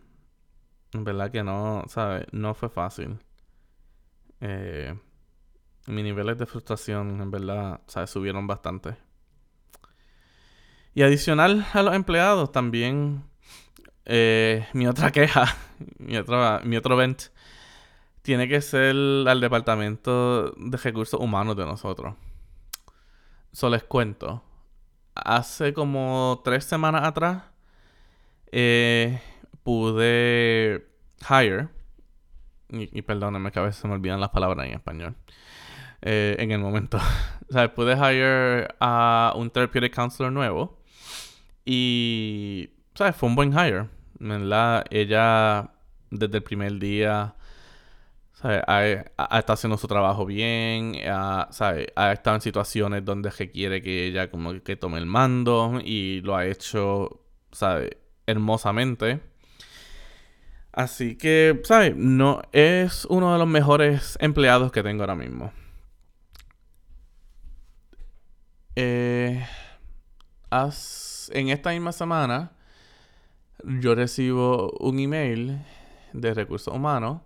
en 0.93 1.05
verdad 1.05 1.31
que 1.31 1.43
no, 1.43 1.85
¿sabes? 1.89 2.27
No 2.33 2.55
fue 2.55 2.71
fácil. 2.71 3.19
Eh, 4.41 4.99
mis 5.87 6.05
niveles 6.05 6.39
de 6.39 6.47
frustración, 6.47 7.21
en 7.21 7.31
verdad, 7.31 7.81
¿sabes? 7.87 8.11
Subieron 8.11 8.47
bastante. 8.47 8.97
Y 10.95 11.03
adicional 11.03 11.67
a 11.73 11.83
los 11.83 11.95
empleados, 11.95 12.53
también 12.53 13.25
eh, 14.05 14.67
mi 14.73 14.87
otra 14.87 15.11
queja, 15.11 15.57
mi, 15.99 16.17
otra, 16.17 16.61
mi 16.65 16.77
otro 16.77 16.95
event 16.95 17.23
tiene 18.23 18.49
que 18.49 18.61
ser 18.61 18.95
al 18.95 19.41
departamento 19.41 20.53
de 20.53 20.77
recursos 20.77 21.21
humanos 21.21 21.57
de 21.57 21.67
nosotros. 21.67 22.15
Solo 23.53 23.77
les 23.77 23.85
cuento. 23.85 24.43
Hace 25.15 25.75
como 25.75 26.41
tres 26.45 26.65
semanas 26.65 27.03
atrás 27.05 27.43
eh, 28.51 29.21
pude 29.63 30.87
hire. 31.29 31.69
Y, 32.69 33.03
perdónenme 33.03 33.53
que 33.53 33.59
a 33.59 33.63
veces 33.63 33.83
se 33.83 33.89
me 33.89 33.95
olvidan 33.95 34.21
las 34.21 34.31
palabras 34.31 34.67
en 34.67 34.73
español. 34.73 35.15
Eh, 36.03 36.37
en 36.39 36.51
el 36.51 36.59
momento. 36.59 36.99
o 37.49 37.53
sea, 37.53 37.73
pude 37.75 37.95
hire 37.95 38.69
a 38.81 39.33
un 39.37 39.51
therapeutic 39.51 39.95
counselor 39.95 40.33
nuevo. 40.33 40.79
Y, 41.65 42.71
¿sabes? 42.95 43.17
Fue 43.17 43.29
un 43.29 43.37
buen 43.37 43.53
hire. 43.53 43.89
¿verdad? 44.23 44.85
Ella, 44.91 45.71
desde 46.11 46.37
el 46.39 46.43
primer 46.43 46.79
día, 46.79 47.35
ha, 48.43 48.85
estado 48.85 49.55
haciendo 49.55 49.77
su 49.77 49.89
trabajo 49.89 50.27
bien, 50.27 50.97
ha, 51.09 51.49
ha 51.97 52.13
estado 52.13 52.37
en 52.37 52.41
situaciones 52.41 53.05
donde 53.05 53.31
requiere 53.31 53.83
que 53.83 54.07
ella 54.07 54.31
como 54.31 54.61
que 54.63 54.77
tome 54.77 54.99
el 54.99 55.07
mando 55.07 55.81
y 55.85 56.21
lo 56.23 56.37
ha 56.37 56.47
hecho, 56.47 57.21
¿sabe? 57.53 57.99
Hermosamente. 58.27 59.21
Así 60.73 61.17
que, 61.17 61.61
¿sabes? 61.65 61.95
No, 61.97 62.43
es 62.53 63.05
uno 63.07 63.33
de 63.33 63.39
los 63.39 63.49
mejores 63.49 64.17
empleados 64.21 64.73
que 64.73 64.83
tengo 64.83 65.03
ahora 65.03 65.17
mismo. 65.17 65.53
Eh, 68.77 69.45
en 71.31 71.49
esta 71.49 71.71
misma 71.71 71.93
semana, 71.93 72.53
yo 73.65 73.95
recibo 73.95 74.71
un 74.81 74.99
email 74.99 75.65
de 76.13 76.35
recursos 76.35 76.75
humanos 76.75 77.21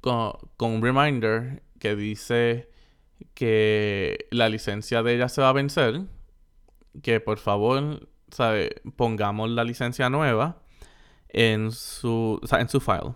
con, 0.00 0.32
un 0.58 0.82
reminder 0.82 1.62
que 1.78 1.96
dice 1.96 2.68
que 3.34 4.26
la 4.30 4.48
licencia 4.48 5.02
de 5.02 5.14
ella 5.14 5.28
se 5.28 5.40
va 5.40 5.50
a 5.50 5.52
vencer, 5.52 6.02
que 7.02 7.20
por 7.20 7.38
favor. 7.38 8.08
Pongamos 8.96 9.48
la 9.48 9.64
licencia 9.64 10.10
nueva 10.10 10.60
en 11.30 11.72
su, 11.72 12.38
en 12.52 12.68
su 12.68 12.78
file. 12.78 13.14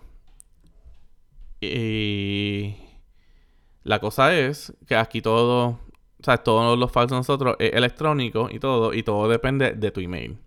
Y 1.61 2.75
la 3.83 3.99
cosa 3.99 4.35
es 4.35 4.73
que 4.87 4.95
aquí 4.95 5.21
todo, 5.21 5.79
o 6.23 6.25
sea, 6.25 6.37
todos 6.37 6.79
los 6.79 6.89
files 6.89 7.09
de 7.09 7.17
nosotros 7.17 7.57
es 7.59 7.73
electrónico 7.73 8.47
y 8.49 8.57
todo, 8.57 8.93
y 8.93 9.03
todo 9.03 9.27
depende 9.27 9.73
de 9.73 9.91
tu 9.91 9.99
email. 9.99 10.37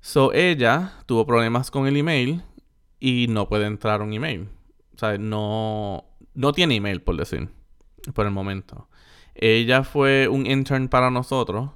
So 0.00 0.32
ella 0.32 0.94
tuvo 1.06 1.24
problemas 1.24 1.70
con 1.70 1.86
el 1.86 1.96
email 1.96 2.42
y 2.98 3.28
no 3.28 3.48
puede 3.48 3.66
entrar 3.66 4.02
un 4.02 4.12
email. 4.12 4.48
O 4.96 4.98
sea, 4.98 5.16
no, 5.16 6.06
no 6.34 6.52
tiene 6.52 6.74
email, 6.74 7.02
por 7.02 7.16
decir, 7.16 7.50
por 8.14 8.26
el 8.26 8.32
momento. 8.32 8.88
Ella 9.36 9.84
fue 9.84 10.26
un 10.26 10.44
intern 10.44 10.88
para 10.88 11.08
nosotros. 11.08 11.70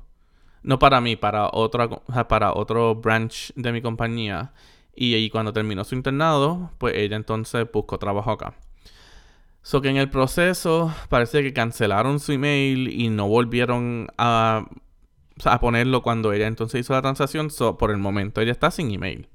No 0.65 0.81
para 0.81 1.01
mí, 1.01 1.15
para, 1.15 1.49
otra, 1.53 1.89
para 1.89 2.53
otro 2.53 2.97
branch 2.97 3.53
de 3.55 3.71
mi 3.71 3.81
compañía. 3.81 4.53
Y, 4.93 5.15
y 5.15 5.31
cuando 5.31 5.53
terminó 5.53 5.85
su 5.85 5.95
internado, 5.95 6.73
pues 6.79 6.97
ella 6.97 7.15
entonces 7.15 7.65
buscó 7.73 7.97
trabajo 7.99 8.33
acá. 8.33 8.57
So 9.67 9.81
que 9.81 9.89
en 9.89 9.97
el 9.97 10.09
proceso 10.09 10.95
parece 11.09 11.43
que 11.43 11.53
cancelaron 11.53 12.21
su 12.21 12.31
email 12.31 12.87
y 12.87 13.09
no 13.09 13.27
volvieron 13.27 14.07
a 14.17 14.65
a 15.45 15.59
ponerlo 15.59 16.03
cuando 16.03 16.33
ella 16.33 16.47
entonces 16.47 16.83
hizo 16.83 16.93
la 16.93 17.03
transacción. 17.03 17.49
por 17.77 17.91
el 17.91 17.97
momento 17.97 18.41
ella 18.41 18.53
está 18.53 18.71
sin 18.71 18.93
email. 18.93 19.29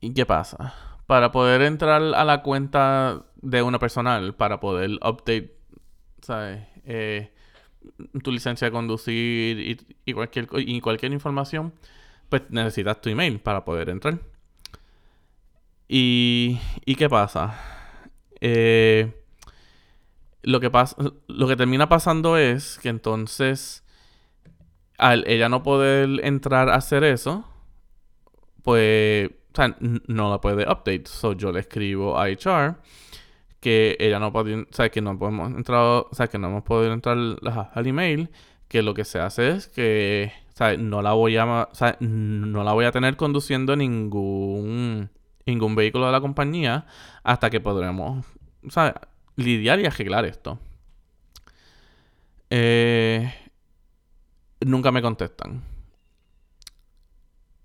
¿Y 0.00 0.12
qué 0.14 0.26
pasa? 0.26 0.74
Para 1.06 1.30
poder 1.30 1.62
entrar 1.62 2.02
a 2.02 2.24
la 2.24 2.42
cuenta 2.42 3.24
de 3.36 3.62
una 3.62 3.78
personal, 3.78 4.34
para 4.34 4.58
poder 4.58 4.90
update, 4.94 5.56
¿sabes? 6.22 6.66
Eh, 6.86 7.30
tu 8.20 8.32
licencia 8.32 8.66
de 8.66 8.72
conducir 8.72 9.86
y, 10.04 10.12
cualquier, 10.12 10.48
y 10.56 10.80
cualquier 10.80 11.12
información, 11.12 11.72
pues 12.30 12.42
necesitas 12.48 13.00
tu 13.00 13.10
email 13.10 13.38
para 13.38 13.64
poder 13.64 13.90
entrar. 13.90 14.18
¿Y, 15.86 16.58
y 16.84 16.96
qué 16.96 17.08
pasa? 17.08 17.75
Eh, 18.40 19.12
lo 20.42 20.60
que 20.60 20.70
pasa, 20.70 20.96
lo 21.26 21.48
que 21.48 21.56
termina 21.56 21.88
pasando 21.88 22.36
es 22.36 22.78
que 22.78 22.88
entonces 22.88 23.84
al 24.98 25.24
ella 25.26 25.48
no 25.48 25.62
poder 25.62 26.24
entrar 26.24 26.68
a 26.70 26.76
hacer 26.76 27.04
eso, 27.04 27.44
pues 28.62 29.30
o 29.52 29.56
sea, 29.56 29.76
no 29.80 30.30
la 30.30 30.40
puede 30.40 30.64
update. 30.64 31.04
So 31.06 31.32
yo 31.32 31.50
le 31.52 31.60
escribo 31.60 32.18
a 32.18 32.28
HR 32.28 32.76
que 33.60 33.96
ella 33.98 34.18
no 34.18 34.32
puede, 34.32 34.54
o 34.62 34.66
sea, 34.70 34.90
que 34.90 35.00
no 35.00 35.18
podemos 35.18 35.50
entrar, 35.50 35.80
o 35.80 36.08
sea, 36.12 36.28
que 36.28 36.38
no 36.38 36.48
hemos 36.48 36.62
podido 36.62 36.92
entrar 36.92 37.16
al 37.16 37.86
email, 37.86 38.30
que 38.68 38.82
lo 38.82 38.94
que 38.94 39.04
se 39.04 39.18
hace 39.18 39.48
es 39.50 39.68
que, 39.68 40.32
o 40.50 40.56
sea, 40.56 40.76
no 40.76 41.02
la 41.02 41.12
voy 41.14 41.36
a, 41.36 41.44
o 41.70 41.74
sea, 41.74 41.96
no 42.00 42.64
la 42.64 42.72
voy 42.74 42.84
a 42.84 42.92
tener 42.92 43.16
conduciendo 43.16 43.74
ningún 43.76 45.10
ningún 45.46 45.74
vehículo 45.74 46.06
de 46.06 46.12
la 46.12 46.20
compañía 46.20 46.86
hasta 47.22 47.48
que 47.48 47.60
podremos, 47.60 48.26
lidiar 49.36 49.80
y 49.80 49.86
arreglar 49.86 50.24
esto. 50.24 50.58
Eh, 52.50 53.32
nunca 54.60 54.90
me 54.90 55.02
contestan. 55.02 55.62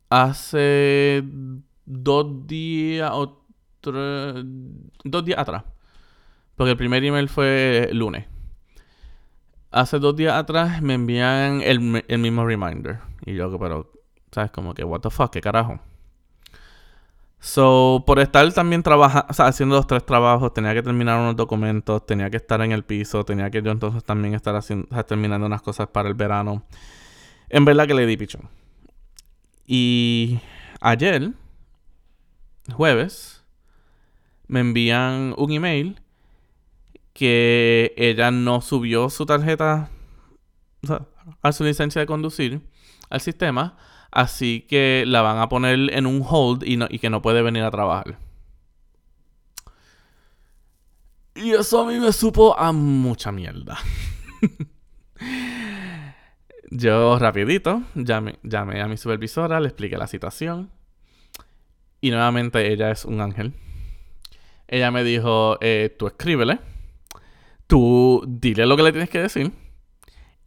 Hace 0.09 1.23
dos 1.85 2.47
días 2.47 3.11
o 3.13 3.45
dos 5.03 5.25
días 5.25 5.39
atrás. 5.39 5.63
Porque 6.55 6.71
el 6.71 6.77
primer 6.77 7.03
email 7.03 7.29
fue 7.29 7.89
lunes. 7.93 8.27
Hace 9.71 9.99
dos 9.99 10.15
días 10.15 10.35
atrás 10.35 10.81
me 10.81 10.93
envían 10.93 11.61
el, 11.61 12.03
el 12.07 12.19
mismo 12.19 12.45
reminder. 12.45 12.99
Y 13.25 13.35
yo, 13.35 13.57
pero, 13.57 13.91
¿sabes? 14.31 14.51
Como 14.51 14.73
que, 14.73 14.83
what 14.83 14.99
the 14.99 15.09
fuck, 15.09 15.31
qué 15.31 15.41
carajo. 15.41 15.79
So, 17.43 18.03
por 18.05 18.19
estar 18.19 18.53
también 18.53 18.83
trabajando, 18.83 19.25
o 19.31 19.33
sea, 19.33 19.47
haciendo 19.47 19.75
los 19.75 19.87
tres 19.87 20.05
trabajos, 20.05 20.53
tenía 20.53 20.75
que 20.75 20.83
terminar 20.83 21.19
unos 21.19 21.35
documentos, 21.35 22.05
tenía 22.05 22.29
que 22.29 22.37
estar 22.37 22.61
en 22.61 22.71
el 22.71 22.83
piso, 22.83 23.25
tenía 23.25 23.49
que 23.49 23.63
yo 23.63 23.71
entonces 23.71 24.03
también 24.03 24.35
estar 24.35 24.55
haciendo, 24.55 24.87
terminando 25.05 25.47
unas 25.47 25.63
cosas 25.63 25.87
para 25.87 26.07
el 26.07 26.13
verano. 26.13 26.63
En 27.49 27.65
verdad 27.65 27.87
que 27.87 27.95
le 27.95 28.05
di 28.05 28.15
pichón. 28.15 28.47
Y 29.65 30.39
ayer, 30.81 31.31
jueves, 32.75 33.43
me 34.47 34.59
envían 34.59 35.33
un 35.35 35.51
email 35.51 35.99
que 37.13 37.91
ella 37.97 38.29
no 38.29 38.61
subió 38.61 39.09
su 39.09 39.25
tarjeta 39.25 39.89
o 40.83 40.87
sea, 40.87 41.07
a 41.41 41.51
su 41.51 41.63
licencia 41.63 42.01
de 42.01 42.05
conducir 42.05 42.61
al 43.09 43.19
sistema 43.19 43.77
Así 44.11 44.65
que 44.67 45.05
la 45.07 45.21
van 45.21 45.37
a 45.37 45.47
poner 45.47 45.93
en 45.93 46.05
un 46.05 46.23
hold 46.27 46.63
y, 46.63 46.75
no, 46.75 46.87
que 46.89 47.09
no 47.09 47.21
puede 47.21 47.41
venir 47.41 47.63
a 47.63 47.71
trabajar. 47.71 48.17
Y 51.33 51.51
eso 51.51 51.81
a 51.81 51.87
mí 51.87 51.97
me 51.97 52.11
supo 52.11 52.57
a 52.59 52.73
mucha 52.73 53.31
mierda. 53.31 53.77
Yo 56.69 57.19
rapidito 57.19 57.83
llamé, 57.95 58.39
llamé, 58.43 58.81
a 58.81 58.87
mi 58.87 58.97
supervisora, 58.97 59.59
le 59.59 59.67
expliqué 59.67 59.97
la 59.97 60.07
situación. 60.07 60.71
Y 62.01 62.11
nuevamente 62.11 62.71
ella 62.71 62.91
es 62.91 63.05
un 63.05 63.21
ángel. 63.21 63.53
Ella 64.67 64.91
me 64.91 65.03
dijo, 65.03 65.57
eh, 65.61 65.95
tú 65.97 66.07
escríbele. 66.07 66.59
Tú 67.67 68.23
dile 68.27 68.65
lo 68.65 68.75
que 68.75 68.83
le 68.83 68.91
tienes 68.91 69.09
que 69.09 69.21
decir. 69.21 69.51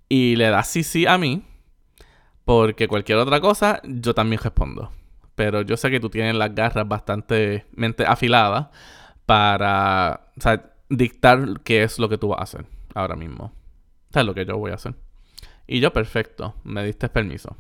Y 0.09 0.37
le 0.37 0.51
das 0.51 0.69
sí 0.69 0.83
sí 0.83 1.07
a 1.07 1.17
mí. 1.17 1.43
Porque 2.45 2.89
cualquier 2.89 3.19
otra 3.19 3.41
cosa, 3.41 3.81
yo 3.85 4.15
también 4.15 4.41
respondo. 4.43 4.91
Pero 5.35 5.63
yo 5.63 5.77
sé 5.77 5.91
que 5.91 6.01
tú 6.01 6.11
tienes 6.11 6.35
las 6.35 6.55
garras 6.55 6.87
bastante 6.87 7.67
afiladas 8.07 8.69
para 9.27 10.29
dictar 10.89 11.61
qué 11.65 11.83
es 11.83 11.99
lo 11.99 12.09
que 12.09 12.19
tú 12.19 12.29
vas 12.29 12.41
a 12.41 12.43
hacer 12.43 12.67
ahora 12.95 13.17
mismo. 13.17 13.53
O 14.15 14.19
es 14.19 14.25
lo 14.25 14.35
que 14.35 14.45
yo 14.45 14.59
voy 14.59 14.71
a 14.71 14.75
hacer. 14.75 14.95
Y 15.67 15.81
yo, 15.81 15.93
perfecto, 15.93 16.55
me 16.65 16.85
diste 16.85 17.09
permiso. 17.09 17.57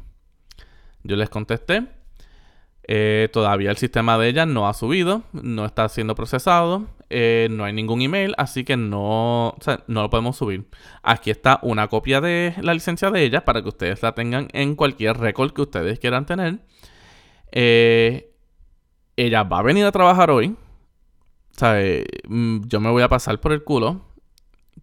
Yo 1.02 1.16
les 1.16 1.30
contesté. 1.30 1.86
Eh, 2.86 3.30
todavía 3.32 3.70
el 3.70 3.78
sistema 3.78 4.18
de 4.18 4.28
ella 4.28 4.44
no 4.44 4.68
ha 4.68 4.74
subido, 4.74 5.22
no 5.32 5.64
está 5.64 5.88
siendo 5.88 6.14
procesado. 6.14 6.86
Eh, 7.16 7.46
no 7.48 7.64
hay 7.64 7.72
ningún 7.72 8.02
email, 8.02 8.34
así 8.38 8.64
que 8.64 8.76
no, 8.76 9.54
no 9.86 10.02
lo 10.02 10.10
podemos 10.10 10.36
subir. 10.36 10.68
Aquí 11.04 11.30
está 11.30 11.60
una 11.62 11.86
copia 11.86 12.20
de 12.20 12.56
la 12.60 12.74
licencia 12.74 13.08
de 13.12 13.22
ella 13.22 13.44
para 13.44 13.62
que 13.62 13.68
ustedes 13.68 14.02
la 14.02 14.16
tengan 14.16 14.48
en 14.52 14.74
cualquier 14.74 15.18
récord 15.18 15.52
que 15.52 15.62
ustedes 15.62 16.00
quieran 16.00 16.26
tener. 16.26 16.58
Eh, 17.52 18.34
ella 19.16 19.44
va 19.44 19.60
a 19.60 19.62
venir 19.62 19.84
a 19.84 19.92
trabajar 19.92 20.32
hoy. 20.32 20.56
Mm, 22.26 22.62
yo 22.66 22.80
me 22.80 22.90
voy 22.90 23.04
a 23.04 23.08
pasar 23.08 23.38
por 23.38 23.52
el 23.52 23.62
culo 23.62 24.00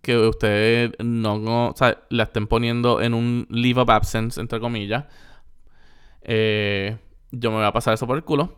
que 0.01 0.17
ustedes 0.17 0.91
no, 1.03 1.75
la 2.09 2.23
estén 2.23 2.47
poniendo 2.47 3.01
en 3.01 3.13
un 3.13 3.45
leave 3.49 3.81
of 3.81 3.89
absence, 3.89 4.39
entre 4.39 4.61
comillas. 4.61 5.03
Eh, 6.21 6.97
yo 7.31 7.51
me 7.51 7.57
voy 7.57 7.65
a 7.65 7.73
pasar 7.73 7.93
eso 7.93 8.07
por 8.07 8.15
el 8.15 8.23
culo. 8.23 8.57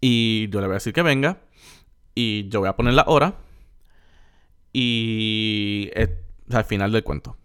Y 0.00 0.48
yo 0.50 0.60
le 0.60 0.68
voy 0.68 0.74
a 0.74 0.78
decir 0.78 0.92
que 0.92 1.02
venga. 1.02 1.40
Y 2.16 2.48
yo 2.48 2.60
voy 2.60 2.68
a 2.68 2.74
poner 2.74 2.94
la 2.94 3.04
hora. 3.06 3.34
Y 4.72 5.90
al 6.50 6.64
final 6.64 6.90
del 6.90 7.04
cuento. 7.04 7.36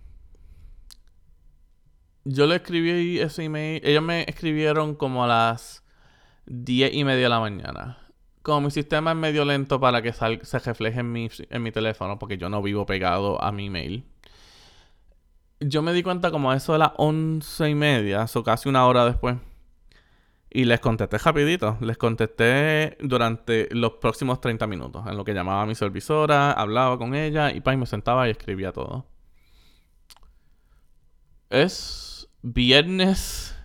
Yo 2.23 2.47
le 2.47 2.55
escribí 2.55 3.19
ese 3.19 3.43
email. 3.43 3.81
Ellos 3.85 4.01
me 4.01 4.23
escribieron 4.23 4.95
como 4.95 5.25
a 5.25 5.27
las 5.27 5.83
10 6.45 6.93
y 6.95 7.03
media 7.03 7.23
de 7.23 7.29
la 7.29 7.41
mañana. 7.41 7.97
Como 8.43 8.61
mi 8.61 8.71
sistema 8.71 9.11
es 9.11 9.17
medio 9.17 9.43
lento 9.43 9.79
para 9.79 10.01
que 10.01 10.13
se 10.13 10.59
refleje 10.59 11.01
en 11.01 11.11
mi, 11.11 11.29
en 11.49 11.63
mi 11.63 11.71
teléfono, 11.71 12.17
porque 12.17 12.37
yo 12.37 12.49
no 12.49 12.61
vivo 12.61 12.85
pegado 12.85 13.43
a 13.43 13.51
mi 13.51 13.67
email. 13.67 14.05
Yo 15.59 15.81
me 15.81 15.91
di 15.93 16.01
cuenta 16.01 16.31
como 16.31 16.49
a 16.49 16.55
eso 16.55 16.73
de 16.73 16.79
las 16.79 16.93
once 16.95 17.69
y 17.69 17.75
media, 17.75 18.25
o 18.33 18.43
casi 18.43 18.69
una 18.69 18.87
hora 18.87 19.05
después 19.05 19.35
y 20.53 20.65
les 20.65 20.79
contesté 20.79 21.17
rapidito. 21.17 21.77
Les 21.79 21.97
contesté 21.97 22.97
durante 22.99 23.69
los 23.71 23.93
próximos 23.93 24.41
30 24.41 24.67
minutos. 24.67 25.07
En 25.07 25.15
lo 25.15 25.23
que 25.23 25.33
llamaba 25.33 25.61
a 25.61 25.65
mi 25.65 25.75
supervisora, 25.75 26.51
hablaba 26.51 26.97
con 26.97 27.15
ella 27.15 27.51
y, 27.51 27.61
pa, 27.61 27.75
me 27.75 27.85
sentaba 27.85 28.27
y 28.27 28.31
escribía 28.31 28.73
todo. 28.73 29.05
Es 31.49 32.27
viernes. 32.41 33.55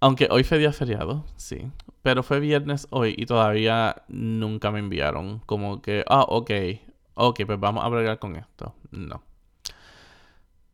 Aunque 0.00 0.28
hoy 0.30 0.44
fue 0.44 0.58
día 0.58 0.72
feriado, 0.72 1.24
sí. 1.36 1.70
Pero 2.02 2.22
fue 2.22 2.40
viernes 2.40 2.86
hoy 2.90 3.14
y 3.16 3.26
todavía 3.26 4.02
nunca 4.08 4.70
me 4.70 4.78
enviaron. 4.78 5.40
Como 5.40 5.82
que, 5.82 6.04
ah, 6.08 6.24
ok. 6.26 6.50
Ok, 7.14 7.40
pues 7.46 7.60
vamos 7.60 7.84
a 7.84 7.88
bregar 7.88 8.18
con 8.18 8.36
esto. 8.36 8.74
No. 8.90 9.22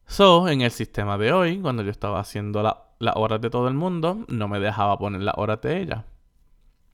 So, 0.07 0.49
en 0.49 0.61
el 0.63 0.71
sistema 0.71 1.19
de 1.19 1.33
hoy, 1.33 1.61
cuando 1.61 1.83
yo 1.83 1.91
estaba 1.91 2.21
haciendo 2.21 2.63
la 2.63 2.90
las 3.01 3.17
horas 3.17 3.41
de 3.41 3.51
todo 3.51 3.67
el 3.67 3.75
mundo, 3.75 4.25
no 4.29 4.47
me 4.47 4.61
dejaba 4.61 4.99
poner 4.99 5.23
las 5.23 5.35
horas 5.37 5.61
de 5.63 5.81
ella. 5.81 6.05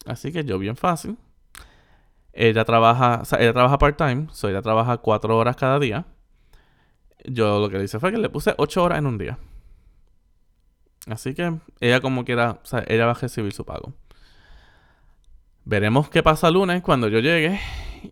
Así 0.07 0.33
que 0.33 0.45
yo 0.45 0.59
bien 0.59 0.77
fácil. 0.77 1.19
Ella 2.33 2.64
trabaja, 2.64 3.23
ella 3.38 3.53
trabaja 3.53 3.79
part-time, 3.79 4.29
so 4.31 4.49
ella 4.49 4.62
trabaja 4.62 4.99
cuatro 4.99 5.37
horas 5.37 5.57
cada 5.57 5.79
día. 5.79 6.07
Yo 7.25 7.61
lo 7.61 7.69
que 7.69 7.79
le 7.79 7.85
hice 7.85 7.99
fue 7.99 8.12
que 8.12 8.19
le 8.19 8.29
puse 8.29 8.55
ocho 8.57 8.85
horas 8.85 8.99
en 8.99 9.07
un 9.07 9.19
día. 9.19 9.38
Así 11.07 11.35
que 11.35 11.59
ella 11.81 12.01
como 12.01 12.25
quiera, 12.25 12.61
o 12.62 12.66
sea, 12.66 12.85
ella 12.87 13.07
va 13.07 13.12
a 13.12 13.14
recibir 13.14 13.53
su 13.53 13.64
pago. 13.64 13.92
Veremos 15.64 16.09
qué 16.09 16.23
pasa 16.23 16.51
lunes 16.51 16.83
cuando 16.83 17.09
yo 17.09 17.19
llegue 17.19 17.59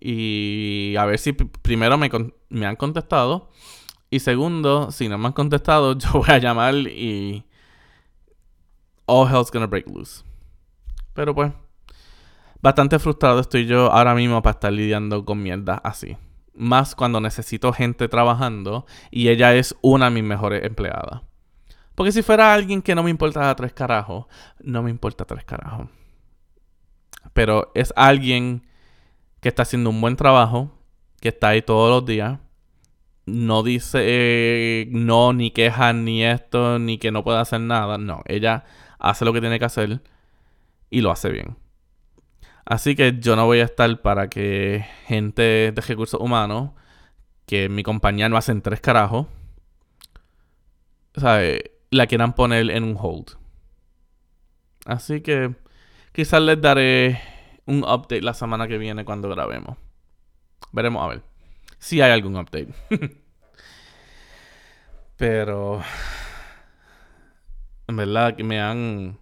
y 0.00 0.96
a 0.98 1.04
ver 1.04 1.18
si 1.20 1.32
primero 1.32 1.96
me, 1.96 2.10
me 2.48 2.66
han 2.66 2.74
contestado 2.74 3.50
y 4.10 4.20
segundo, 4.20 4.90
si 4.90 5.08
no 5.08 5.18
me 5.18 5.26
han 5.28 5.32
contestado, 5.32 5.92
yo 5.98 6.10
voy 6.12 6.30
a 6.30 6.38
llamar 6.38 6.74
y 6.74 7.44
all 9.06 9.28
hell's 9.28 9.50
gonna 9.50 9.66
break 9.66 9.86
loose. 9.88 10.24
Pero 11.12 11.34
pues, 11.34 11.52
bastante 12.60 12.98
frustrado 12.98 13.40
estoy 13.40 13.66
yo 13.66 13.92
ahora 13.92 14.14
mismo 14.14 14.42
para 14.42 14.54
estar 14.54 14.72
lidiando 14.72 15.24
con 15.24 15.42
mierda 15.42 15.74
así. 15.84 16.16
Más 16.54 16.94
cuando 16.94 17.20
necesito 17.20 17.72
gente 17.72 18.08
trabajando 18.08 18.86
y 19.10 19.28
ella 19.28 19.54
es 19.54 19.76
una 19.82 20.06
de 20.06 20.10
mis 20.12 20.24
mejores 20.24 20.64
empleadas. 20.64 21.22
Porque 21.94 22.12
si 22.12 22.22
fuera 22.22 22.54
alguien 22.54 22.82
que 22.82 22.94
no 22.94 23.02
me 23.02 23.10
importa 23.10 23.54
tres 23.54 23.72
carajos, 23.72 24.26
no 24.60 24.82
me 24.82 24.90
importa 24.90 25.24
tres 25.24 25.44
carajos. 25.44 25.88
Pero 27.32 27.70
es 27.74 27.92
alguien 27.96 28.66
que 29.40 29.48
está 29.48 29.62
haciendo 29.62 29.90
un 29.90 30.00
buen 30.00 30.16
trabajo, 30.16 30.70
que 31.20 31.28
está 31.28 31.48
ahí 31.48 31.62
todos 31.62 31.90
los 31.90 32.06
días 32.06 32.38
no 33.26 33.62
dice 33.62 34.00
eh, 34.02 34.86
no, 34.90 35.32
ni 35.32 35.50
queja, 35.50 35.92
ni 35.92 36.24
esto, 36.24 36.78
ni 36.78 36.98
que 36.98 37.10
no 37.10 37.24
puede 37.24 37.38
hacer 37.38 37.60
nada. 37.60 37.98
No, 37.98 38.22
ella 38.26 38.64
hace 39.10 39.24
lo 39.24 39.32
que 39.32 39.40
tiene 39.40 39.58
que 39.58 39.64
hacer 39.64 40.00
y 40.90 41.00
lo 41.00 41.10
hace 41.10 41.30
bien. 41.30 41.56
Así 42.64 42.96
que 42.96 43.18
yo 43.20 43.36
no 43.36 43.46
voy 43.46 43.60
a 43.60 43.64
estar 43.64 44.00
para 44.00 44.28
que 44.28 44.86
gente 45.06 45.72
de 45.72 45.82
recursos 45.86 46.20
humanos, 46.20 46.70
que 47.46 47.68
mi 47.68 47.82
compañía 47.82 48.28
no 48.28 48.36
hacen 48.36 48.62
tres 48.62 48.80
carajos, 48.80 49.26
¿sabe? 51.14 51.72
la 51.90 52.06
quieran 52.06 52.32
poner 52.34 52.70
en 52.70 52.84
un 52.84 52.96
hold. 52.98 53.36
Así 54.86 55.20
que 55.20 55.54
quizás 56.12 56.42
les 56.42 56.60
daré 56.60 57.20
un 57.66 57.84
update 57.84 58.22
la 58.22 58.34
semana 58.34 58.66
que 58.66 58.78
viene 58.78 59.04
cuando 59.04 59.28
grabemos. 59.28 59.76
Veremos 60.72 61.04
a 61.04 61.08
ver 61.08 61.22
si 61.78 62.00
hay 62.00 62.12
algún 62.12 62.36
update. 62.36 62.72
Pero 65.16 65.82
en 67.86 67.96
verdad 67.96 68.36
que 68.36 68.44
me 68.44 68.60
han 68.60 69.18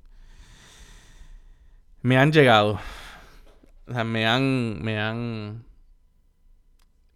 me 2.02 2.18
han 2.18 2.32
llegado. 2.32 2.80
O 3.86 3.92
sea, 3.92 4.04
me 4.04 4.26
han 4.26 4.82
me 4.82 5.00
han 5.00 5.64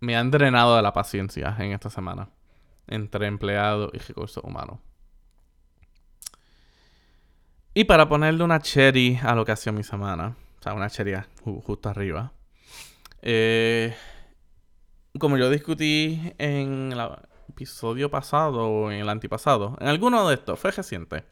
me 0.01 0.17
han 0.17 0.31
drenado 0.31 0.77
de 0.77 0.83
la 0.83 0.93
paciencia 0.93 1.57
en 1.59 1.73
esta 1.73 1.91
semana 1.91 2.29
entre 2.87 3.27
empleado 3.27 3.91
y 3.93 3.99
recursos 3.99 4.43
humanos. 4.45 4.79
Y 7.75 7.85
para 7.85 8.09
ponerle 8.09 8.43
una 8.43 8.61
cherry 8.61 9.19
a 9.23 9.35
lo 9.35 9.45
que 9.45 9.53
ha 9.53 9.57
sido 9.57 9.75
mi 9.75 9.83
semana, 9.83 10.35
o 10.59 10.63
sea, 10.63 10.73
una 10.73 10.89
cherry 10.89 11.15
justo 11.45 11.89
arriba, 11.89 12.33
eh, 13.21 13.95
como 15.19 15.37
yo 15.37 15.51
discutí 15.51 16.33
en 16.39 16.93
el 16.93 17.01
episodio 17.49 18.11
pasado 18.11 18.67
o 18.67 18.91
en 18.91 19.01
el 19.01 19.09
antipasado, 19.09 19.77
en 19.81 19.89
alguno 19.89 20.29
de 20.29 20.35
estos, 20.35 20.59
fue 20.59 20.71
reciente, 20.71 21.25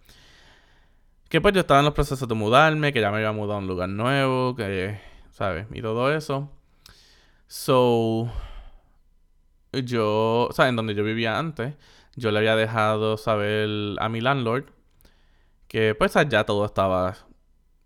que 1.29 1.41
pues 1.41 1.55
yo 1.55 1.61
estaba 1.61 1.81
en 1.81 1.87
los 1.87 1.95
procesos 1.95 2.29
de 2.29 2.35
mudarme, 2.35 2.93
que 2.93 3.01
ya 3.01 3.11
me 3.11 3.17
había 3.19 3.33
mudado 3.33 3.55
a 3.55 3.59
un 3.59 3.67
lugar 3.67 3.89
nuevo, 3.89 4.55
que, 4.57 5.01
¿sabes? 5.31 5.67
Y 5.73 5.83
todo 5.83 6.13
eso. 6.13 6.51
So, 7.47 8.31
yo, 9.73 10.49
o 10.49 10.53
sea, 10.53 10.69
en 10.69 10.77
donde 10.77 10.95
yo 10.95 11.05
vivía 11.05 11.39
antes, 11.39 11.75
yo 12.17 12.31
le 12.31 12.39
había 12.39 12.57
dejado 12.57 13.17
saber 13.17 13.69
a 13.99 14.09
mi 14.09 14.21
landlord 14.21 14.67
que 15.69 15.95
pues 15.95 16.15
ya 16.29 16.45
todo 16.45 16.65
estaba 16.65 17.17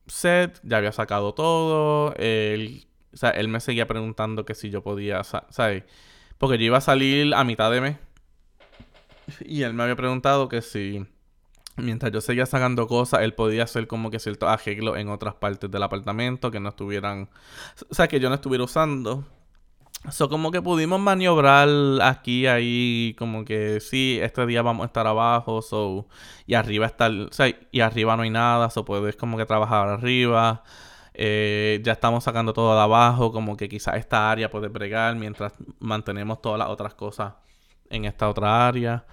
set, 0.07 0.61
ya 0.63 0.79
había 0.79 0.93
sacado 0.93 1.33
todo. 1.35 2.15
Él, 2.17 2.87
o 3.13 3.17
sea, 3.17 3.31
él 3.31 3.49
me 3.49 3.61
seguía 3.61 3.87
preguntando 3.87 4.45
que 4.45 4.55
si 4.55 4.71
yo 4.71 4.83
podía, 4.83 5.23
¿sabes? 5.25 5.85
Porque 6.39 6.59
yo 6.59 6.65
iba 6.65 6.79
a 6.79 6.83
salir 6.83 7.35
a 7.35 7.45
mitad 7.45 7.71
de 7.71 7.81
mes. 7.81 7.97
Y 9.45 9.63
él 9.63 9.75
me 9.75 9.83
había 9.83 9.97
preguntado 9.97 10.49
que 10.49 10.63
si 10.63 11.07
mientras 11.77 12.13
yo 12.13 12.21
seguía 12.21 12.47
sacando 12.47 12.87
cosas, 12.87 13.23
él 13.23 13.35
podía 13.35 13.65
hacer 13.65 13.87
como 13.87 14.11
que 14.11 14.19
ciertos 14.19 14.49
arreglos 14.49 14.99
en 14.99 15.09
otras 15.09 15.35
partes 15.35 15.71
del 15.71 15.83
apartamento 15.83 16.51
que 16.51 16.61
no 16.61 16.71
estuvieran, 16.71 17.31
o 17.91 17.95
sea, 17.95 18.09
que 18.09 18.21
yo 18.21 18.29
no 18.29 18.35
estuviera 18.37 18.65
usando. 18.65 19.25
So, 20.11 20.29
como 20.29 20.53
que 20.53 20.63
pudimos 20.63 21.01
maniobrar 21.01 21.69
aquí, 22.03 22.47
ahí, 22.47 23.17
como 23.19 23.45
que 23.45 23.81
sí, 23.81 24.19
este 24.23 24.47
día 24.47 24.63
vamos 24.63 24.85
a 24.85 24.87
estar 24.87 25.07
abajo, 25.07 25.61
so, 25.61 26.07
y 26.47 26.55
arriba 26.55 26.87
está, 26.87 27.09
o 27.09 27.33
sea, 27.33 27.49
y 27.73 27.81
arriba 27.81 28.17
no 28.17 28.23
hay 28.23 28.31
nada, 28.31 28.71
so 28.71 28.85
puedes 28.85 29.17
como 29.17 29.37
que 29.37 29.45
trabajar 29.47 29.89
arriba. 29.89 30.63
Eh, 31.15 31.81
ya 31.83 31.93
estamos 31.93 32.25
sacando 32.25 32.53
todo 32.53 32.75
de 32.77 32.81
abajo, 32.81 33.33
como 33.33 33.57
que 33.57 33.69
quizás 33.69 33.97
esta 33.97 34.31
área 34.31 34.51
puede 34.51 34.69
bregar 34.69 35.17
mientras 35.17 35.53
mantenemos 35.81 36.41
todas 36.41 36.61
las 36.61 36.69
otras 36.69 36.95
cosas 36.95 37.35
en 37.91 38.05
esta 38.05 38.29
otra 38.29 38.67
área. 38.67 39.07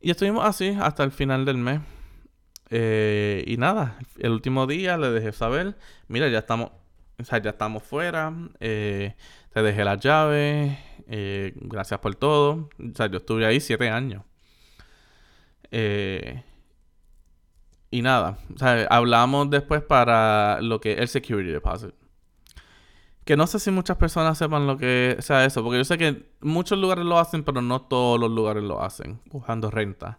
Y 0.00 0.10
estuvimos 0.10 0.44
así 0.44 0.76
hasta 0.80 1.04
el 1.04 1.12
final 1.12 1.44
del 1.44 1.58
mes. 1.58 1.80
Eh, 2.70 3.44
y 3.46 3.56
nada, 3.56 3.98
el 4.18 4.32
último 4.32 4.66
día 4.66 4.96
le 4.96 5.10
dejé 5.10 5.32
saber, 5.32 5.76
mira, 6.08 6.28
ya 6.28 6.38
estamos, 6.38 6.70
o 7.20 7.24
sea, 7.24 7.38
ya 7.38 7.50
estamos 7.50 7.82
fuera. 7.82 8.32
Eh, 8.60 9.14
te 9.52 9.62
dejé 9.62 9.84
las 9.84 10.00
llaves. 10.00 10.76
Eh, 11.08 11.52
gracias 11.56 12.00
por 12.00 12.14
todo. 12.14 12.70
O 12.78 12.96
sea, 12.96 13.06
yo 13.06 13.18
estuve 13.18 13.46
ahí 13.46 13.60
siete 13.60 13.90
años. 13.90 14.24
Eh, 15.70 16.42
y 17.90 18.02
nada, 18.02 18.38
o 18.54 18.58
sea, 18.58 18.86
hablamos 18.90 19.50
después 19.50 19.82
para 19.82 20.60
lo 20.62 20.80
que 20.80 20.92
es 20.92 20.98
el 20.98 21.08
security 21.08 21.50
deposit. 21.50 21.94
Que 23.24 23.36
no 23.36 23.46
sé 23.46 23.60
si 23.60 23.70
muchas 23.70 23.96
personas 23.96 24.36
sepan 24.36 24.66
lo 24.66 24.76
que 24.76 25.16
sea 25.20 25.44
eso, 25.44 25.62
porque 25.62 25.78
yo 25.78 25.84
sé 25.84 25.96
que 25.96 26.30
muchos 26.40 26.78
lugares 26.78 27.04
lo 27.04 27.18
hacen, 27.18 27.44
pero 27.44 27.62
no 27.62 27.82
todos 27.82 28.18
los 28.18 28.30
lugares 28.30 28.64
lo 28.64 28.82
hacen, 28.82 29.20
buscando 29.26 29.70
renta. 29.70 30.18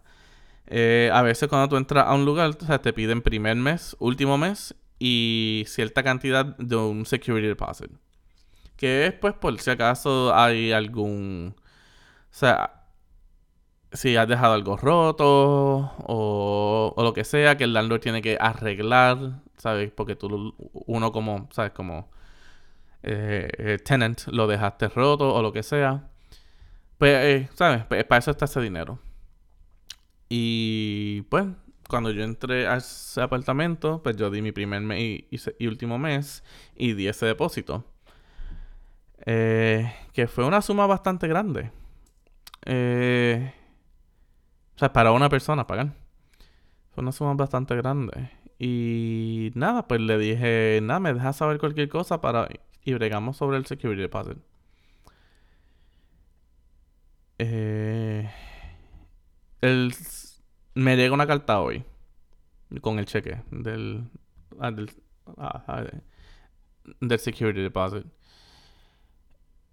Eh, 0.66 1.10
a 1.12 1.22
veces 1.22 1.48
cuando 1.48 1.68
tú 1.68 1.76
entras 1.76 2.06
a 2.06 2.14
un 2.14 2.24
lugar, 2.24 2.56
o 2.60 2.66
sea, 2.66 2.80
te 2.80 2.92
piden 2.92 3.20
primer 3.22 3.56
mes, 3.56 3.96
último 3.98 4.38
mes 4.38 4.74
y 4.98 5.64
cierta 5.66 6.02
cantidad 6.02 6.56
de 6.56 6.76
un 6.76 7.04
security 7.06 7.46
deposit. 7.46 7.90
Que 8.76 9.06
es 9.06 9.12
pues 9.14 9.34
por 9.34 9.58
si 9.60 9.70
acaso 9.70 10.34
hay 10.34 10.72
algún... 10.72 11.54
O 11.56 12.36
sea, 12.36 12.84
si 13.92 14.16
has 14.16 14.28
dejado 14.28 14.54
algo 14.54 14.76
roto 14.76 15.24
o, 15.26 16.94
o, 16.96 17.02
lo 17.02 17.12
que 17.14 17.24
sea 17.24 17.56
que 17.56 17.64
el 17.64 17.72
landlord 17.74 18.00
tiene 18.00 18.22
que 18.22 18.36
arreglar, 18.40 19.42
¿sabes? 19.56 19.92
Porque 19.92 20.16
tú, 20.16 20.54
uno 20.86 21.12
como, 21.12 21.48
¿sabes? 21.52 21.72
Como 21.72 22.10
eh, 23.04 23.48
eh, 23.58 23.78
tenant 23.78 24.26
lo 24.28 24.46
dejaste 24.46 24.88
roto 24.88 25.34
o 25.34 25.42
lo 25.42 25.52
que 25.52 25.62
sea. 25.62 26.10
Pues, 26.98 27.12
eh, 27.24 27.48
¿sabes? 27.54 27.84
Pues, 27.84 28.04
para 28.04 28.18
eso 28.20 28.30
está 28.30 28.46
ese 28.46 28.60
dinero. 28.60 28.98
Y 30.28 31.22
pues, 31.30 31.46
cuando 31.88 32.10
yo 32.10 32.24
entré 32.24 32.66
a 32.66 32.76
ese 32.76 33.20
apartamento, 33.20 34.02
pues 34.02 34.16
yo 34.16 34.30
di 34.30 34.42
mi 34.42 34.52
primer 34.52 34.80
mes 34.80 35.24
y, 35.30 35.66
último 35.66 35.98
mes 35.98 36.42
y 36.76 36.94
di 36.94 37.08
ese 37.08 37.26
depósito. 37.26 37.84
Eh, 39.26 39.92
que 40.12 40.26
fue 40.26 40.44
una 40.44 40.62
suma 40.62 40.86
bastante 40.86 41.28
grande. 41.28 41.70
Eh, 42.66 43.52
o 44.74 44.78
sea, 44.78 44.92
para 44.92 45.12
una 45.12 45.28
persona 45.28 45.66
pagar. 45.66 45.92
Fue 46.94 47.02
una 47.02 47.12
suma 47.12 47.34
bastante 47.34 47.76
grande. 47.76 48.30
Y 48.58 49.50
nada, 49.54 49.86
pues 49.86 50.00
le 50.00 50.18
dije, 50.18 50.80
nada, 50.82 51.00
me 51.00 51.12
dejas 51.14 51.36
saber 51.36 51.58
cualquier 51.58 51.88
cosa 51.88 52.20
para... 52.20 52.48
Y 52.84 52.92
bregamos 52.94 53.36
sobre 53.36 53.56
el 53.56 53.66
security 53.66 54.02
deposit. 54.02 54.38
Eh, 57.38 58.30
el, 59.60 59.94
me 60.74 60.96
llega 60.96 61.14
una 61.14 61.26
carta 61.26 61.60
hoy 61.60 61.84
con 62.80 62.98
el 62.98 63.06
cheque 63.06 63.42
del, 63.50 64.08
ah, 64.60 64.72
ah, 65.38 65.64
ah, 65.66 65.84
del 67.00 67.18
security 67.18 67.60
deposit. 67.60 68.06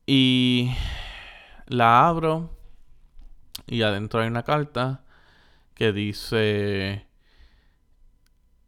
Y 0.06 0.72
la 1.68 2.08
abro 2.08 2.50
y 3.68 3.82
adentro 3.84 4.22
hay 4.22 4.28
una 4.28 4.44
carta 4.44 5.04
que 5.74 5.92
dice, 5.92 7.06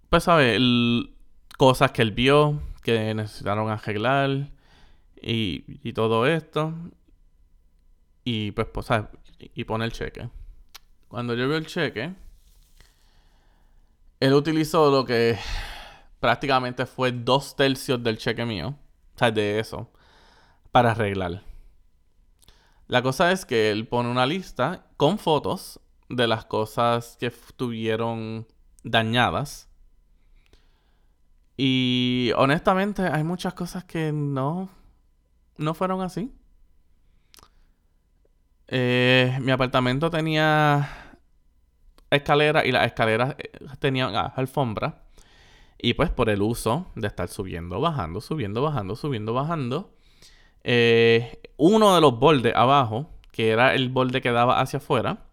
pues 0.10 0.23
sabe, 0.23 0.58
cosas 1.58 1.91
que 1.91 2.01
él 2.01 2.12
vio 2.12 2.62
que 2.84 3.13
necesitaron 3.13 3.69
arreglar 3.69 4.52
y, 5.22 5.93
todo 5.93 6.28
esto. 6.28 6.74
Y 8.24 8.52
pues, 8.52 8.67
pues 8.67 8.88
y 9.39 9.63
pone 9.63 9.86
el 9.86 9.91
cheque. 9.91 10.30
Cuando 11.08 11.36
yo 11.36 11.48
veo 11.48 11.58
el 11.58 11.67
cheque, 11.67 12.13
él 14.19 14.34
utilizó 14.34 14.89
lo 14.89 15.06
que 15.06 15.38
prácticamente 16.19 16.86
fue 16.86 17.12
dos 17.12 17.56
tercios 17.56 18.02
del 18.04 18.17
cheque 18.17 18.46
mío. 18.46 18.76
O 19.15 19.17
sea, 19.17 19.32
de 19.32 19.60
eso 19.60 19.91
para 20.74 20.91
arreglar. 20.91 21.43
La 22.88 23.02
cosa 23.04 23.32
es 23.32 23.46
que 23.46 23.69
él 23.69 23.88
pone 23.88 24.10
una 24.10 24.26
lista 24.26 24.88
con 24.98 25.19
fotos 25.19 25.80
de 26.10 26.28
las 26.28 26.46
cosas 26.46 27.15
que 27.19 27.28
estuvieron 27.28 28.48
dañadas. 28.84 29.69
Y 31.58 32.32
honestamente 32.36 33.04
hay 33.04 33.24
muchas 33.24 33.54
cosas 33.54 33.84
que 33.84 34.12
no, 34.12 34.70
no 35.58 35.74
fueron 35.74 36.02
así. 36.02 36.34
Eh, 38.68 39.38
mi 39.42 39.52
apartamento 39.52 40.10
tenía 40.10 40.89
escaleras 42.10 42.66
y 42.66 42.72
las 42.72 42.86
escaleras 42.86 43.36
eh, 43.38 43.52
tenían 43.80 44.16
alfombra. 44.36 45.04
Y 45.78 45.96
pues 45.96 46.10
por 46.10 46.30
el 46.30 46.42
uso 46.42 46.88
de 46.96 47.08
estar 47.08 47.28
subiendo, 47.28 47.82
bajando, 47.82 48.22
subiendo, 48.22 48.62
bajando, 48.62 48.96
subiendo, 48.96 49.34
bajando, 49.34 49.94
eh, 50.63 51.42
uno 51.58 51.94
de 51.94 52.02
los 52.02 52.18
bordes 52.18 52.56
abajo, 52.56 53.10
que 53.32 53.50
era 53.50 53.74
el 53.74 53.89
borde 53.89 54.22
que 54.22 54.32
daba 54.32 54.62
hacia 54.62 54.78
afuera, 54.78 55.26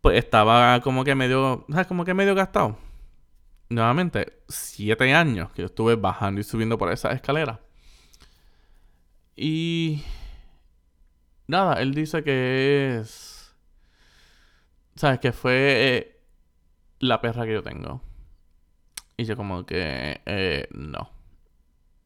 pues 0.00 0.18
estaba 0.18 0.80
como 0.80 1.04
que 1.04 1.14
medio. 1.14 1.66
Como 1.88 2.04
que 2.04 2.14
medio 2.14 2.34
gastado. 2.34 2.76
Nuevamente, 3.70 4.42
siete 4.48 5.14
años 5.14 5.52
que 5.52 5.62
yo 5.62 5.66
estuve 5.66 5.94
bajando 5.94 6.40
y 6.40 6.44
subiendo 6.44 6.76
por 6.76 6.90
esa 6.92 7.12
escalera. 7.12 7.60
Y 9.36 10.02
nada, 11.46 11.80
él 11.80 11.94
dice 11.94 12.24
que 12.24 12.98
es... 12.98 13.54
¿Sabes? 14.96 15.20
Que 15.20 15.32
fue 15.32 15.54
eh, 15.96 16.20
la 16.98 17.20
perra 17.20 17.46
que 17.46 17.52
yo 17.54 17.62
tengo. 17.62 18.02
Y 19.16 19.24
yo 19.24 19.36
como 19.36 19.64
que... 19.64 20.20
Eh, 20.26 20.66
no. 20.72 21.10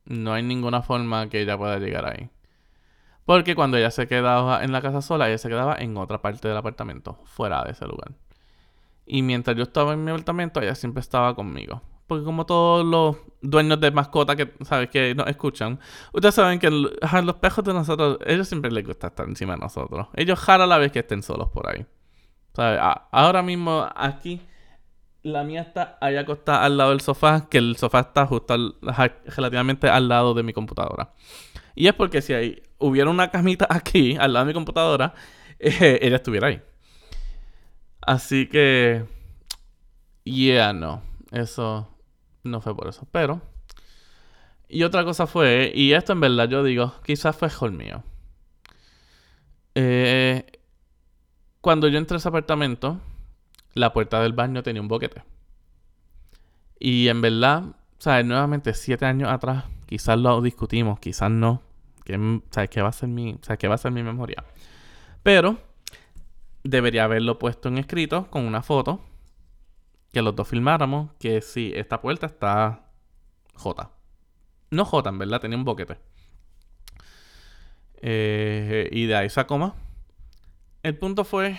No 0.05 0.35
hay 0.35 0.43
ninguna 0.43 0.83
forma 0.83 1.31
que 1.31 1.41
ella 1.41 1.57
pueda 1.57 1.79
llegar 1.79 2.05
ahí. 2.07 2.29
Porque 3.25 3.55
cuando 3.55 3.79
ella 3.79 3.91
se 3.91 4.07
quedaba 4.07 4.63
en 4.63 4.71
la 4.73 4.83
casa 4.83 5.01
sola, 5.01 5.29
ella 5.29 5.39
se 5.39 5.49
quedaba 5.49 5.77
en 5.77 5.97
otra 5.97 6.21
parte 6.21 6.47
del 6.47 6.59
apartamento, 6.59 7.21
fuera 7.25 7.65
de 7.65 7.73
ese 7.73 7.87
lugar. 7.87 8.13
Y 9.07 9.23
mientras 9.23 9.57
yo 9.57 9.65
estaba 9.65 9.93
en 9.93 10.05
mi 10.05 10.11
apartamento, 10.11 10.61
ella 10.61 10.75
siempre 10.75 11.01
estaba 11.01 11.35
conmigo. 11.35 11.83
Porque 12.07 12.25
como 12.25 12.45
todos 12.45 12.85
los 12.85 13.17
dueños 13.41 13.81
de 13.81 13.91
mascotas 13.91 14.37
que, 14.37 14.53
¿sabes? 14.63 14.91
Que 14.91 15.15
nos 15.15 15.27
escuchan, 15.27 15.79
ustedes 16.13 16.35
saben 16.35 16.59
que 16.59 16.71
los 16.71 17.37
pejos 17.41 17.65
de 17.65 17.73
nosotros, 17.73 18.19
ellos 18.27 18.47
siempre 18.47 18.71
les 18.71 18.87
gusta 18.87 19.09
estar 19.09 19.27
encima 19.27 19.55
de 19.55 19.61
nosotros. 19.61 20.09
Ellos 20.15 20.39
jara 20.39 20.67
la 20.67 20.79
vez 20.79 20.93
que 20.93 21.01
estén 21.01 21.23
solos 21.23 21.49
por 21.51 21.69
ahí. 21.69 21.87
¿Sabes? 22.53 22.79
ahora 23.11 23.43
mismo 23.43 23.85
aquí, 23.97 24.41
la 25.23 25.43
mía 25.43 25.63
está 25.63 25.99
allá 26.01 26.21
acostada 26.21 26.65
al 26.65 26.77
lado 26.77 26.91
del 26.91 27.01
sofá, 27.01 27.49
que 27.49 27.59
el 27.59 27.77
sofá 27.77 28.01
está 28.01 28.27
justo 28.27 28.55
relativamente 29.37 29.89
al 29.89 30.09
lado 30.09 30.35
de 30.35 30.43
mi 30.43 30.53
computadora. 30.53 31.13
Y 31.75 31.89
es 31.89 31.95
porque 31.95 32.23
si 32.23 32.33
hay, 32.33 32.63
hubiera 32.79 33.11
una 33.11 33.31
camita 33.31 33.67
aquí, 33.69 34.17
al 34.21 34.35
lado 34.35 34.45
de 34.45 34.51
mi 34.51 34.55
computadora, 34.55 35.15
eh, 35.59 35.99
ella 36.03 36.17
estuviera 36.17 36.49
ahí. 36.49 36.63
Así 38.07 38.49
que, 38.49 39.07
yeah, 40.25 40.73
no, 40.73 41.03
eso 41.33 41.89
no 42.43 42.61
fue 42.61 42.77
por 42.77 42.89
eso. 42.89 43.07
Pero, 43.11 43.41
y 44.69 44.83
otra 44.83 45.05
cosa 45.05 45.27
fue, 45.27 45.73
y 45.75 45.93
esto 45.93 46.13
en 46.13 46.21
verdad 46.21 46.49
yo 46.49 46.63
digo, 46.63 46.95
quizás 47.05 47.37
fue 47.37 47.49
el 47.63 47.73
mío. 47.73 48.05
Eh, 49.75 50.45
cuando 51.61 51.89
yo 51.89 51.99
entré 51.99 52.17
a 52.17 52.19
ese 52.19 52.29
apartamento, 52.29 53.01
la 53.73 53.93
puerta 53.93 54.21
del 54.21 54.35
baño 54.35 54.63
tenía 54.63 54.83
un 54.83 54.89
boquete. 54.89 55.23
Y 56.79 57.09
en 57.09 57.23
verdad, 57.23 57.65
¿sabes? 57.99 58.27
Nuevamente, 58.27 58.75
siete 58.75 59.07
años 59.07 59.31
atrás, 59.31 59.65
quizás 59.87 60.19
lo 60.19 60.43
discutimos, 60.43 60.99
quizás 61.01 61.31
no. 61.31 61.63
¿Sabes 62.51 62.69
qué 62.69 62.83
va 62.83 62.91
a 62.91 62.93
ser 62.93 63.09
mi, 63.09 63.39
¿sabes 63.41 63.59
qué 63.59 63.67
va 63.67 63.77
a 63.77 63.79
ser 63.79 63.93
mi 63.93 64.03
memoria? 64.03 64.45
Pero 65.23 65.59
debería 66.65 67.05
haberlo 67.05 67.39
puesto 67.39 67.69
en 67.69 67.79
escrito 67.79 68.29
con 68.31 68.45
una 68.47 68.63
foto 68.63 69.01
que 70.13 70.23
los 70.23 70.35
dos 70.35 70.49
filmáramos 70.49 71.13
que 71.19 71.41
si 71.41 71.73
esta 71.75 72.01
puerta 72.01 72.27
está 72.27 72.87
J. 73.55 73.91
No 74.71 74.85
J, 74.85 75.11
en 75.11 75.19
verdad, 75.19 75.41
tenía 75.41 75.59
un 75.59 75.65
boquete. 75.65 75.99
Eh, 77.97 78.89
y 78.93 79.07
de 79.07 79.17
ahí 79.17 79.31
sacó 79.31 79.59
más. 79.59 79.73
El 80.83 80.97
punto 80.97 81.25
fue 81.25 81.59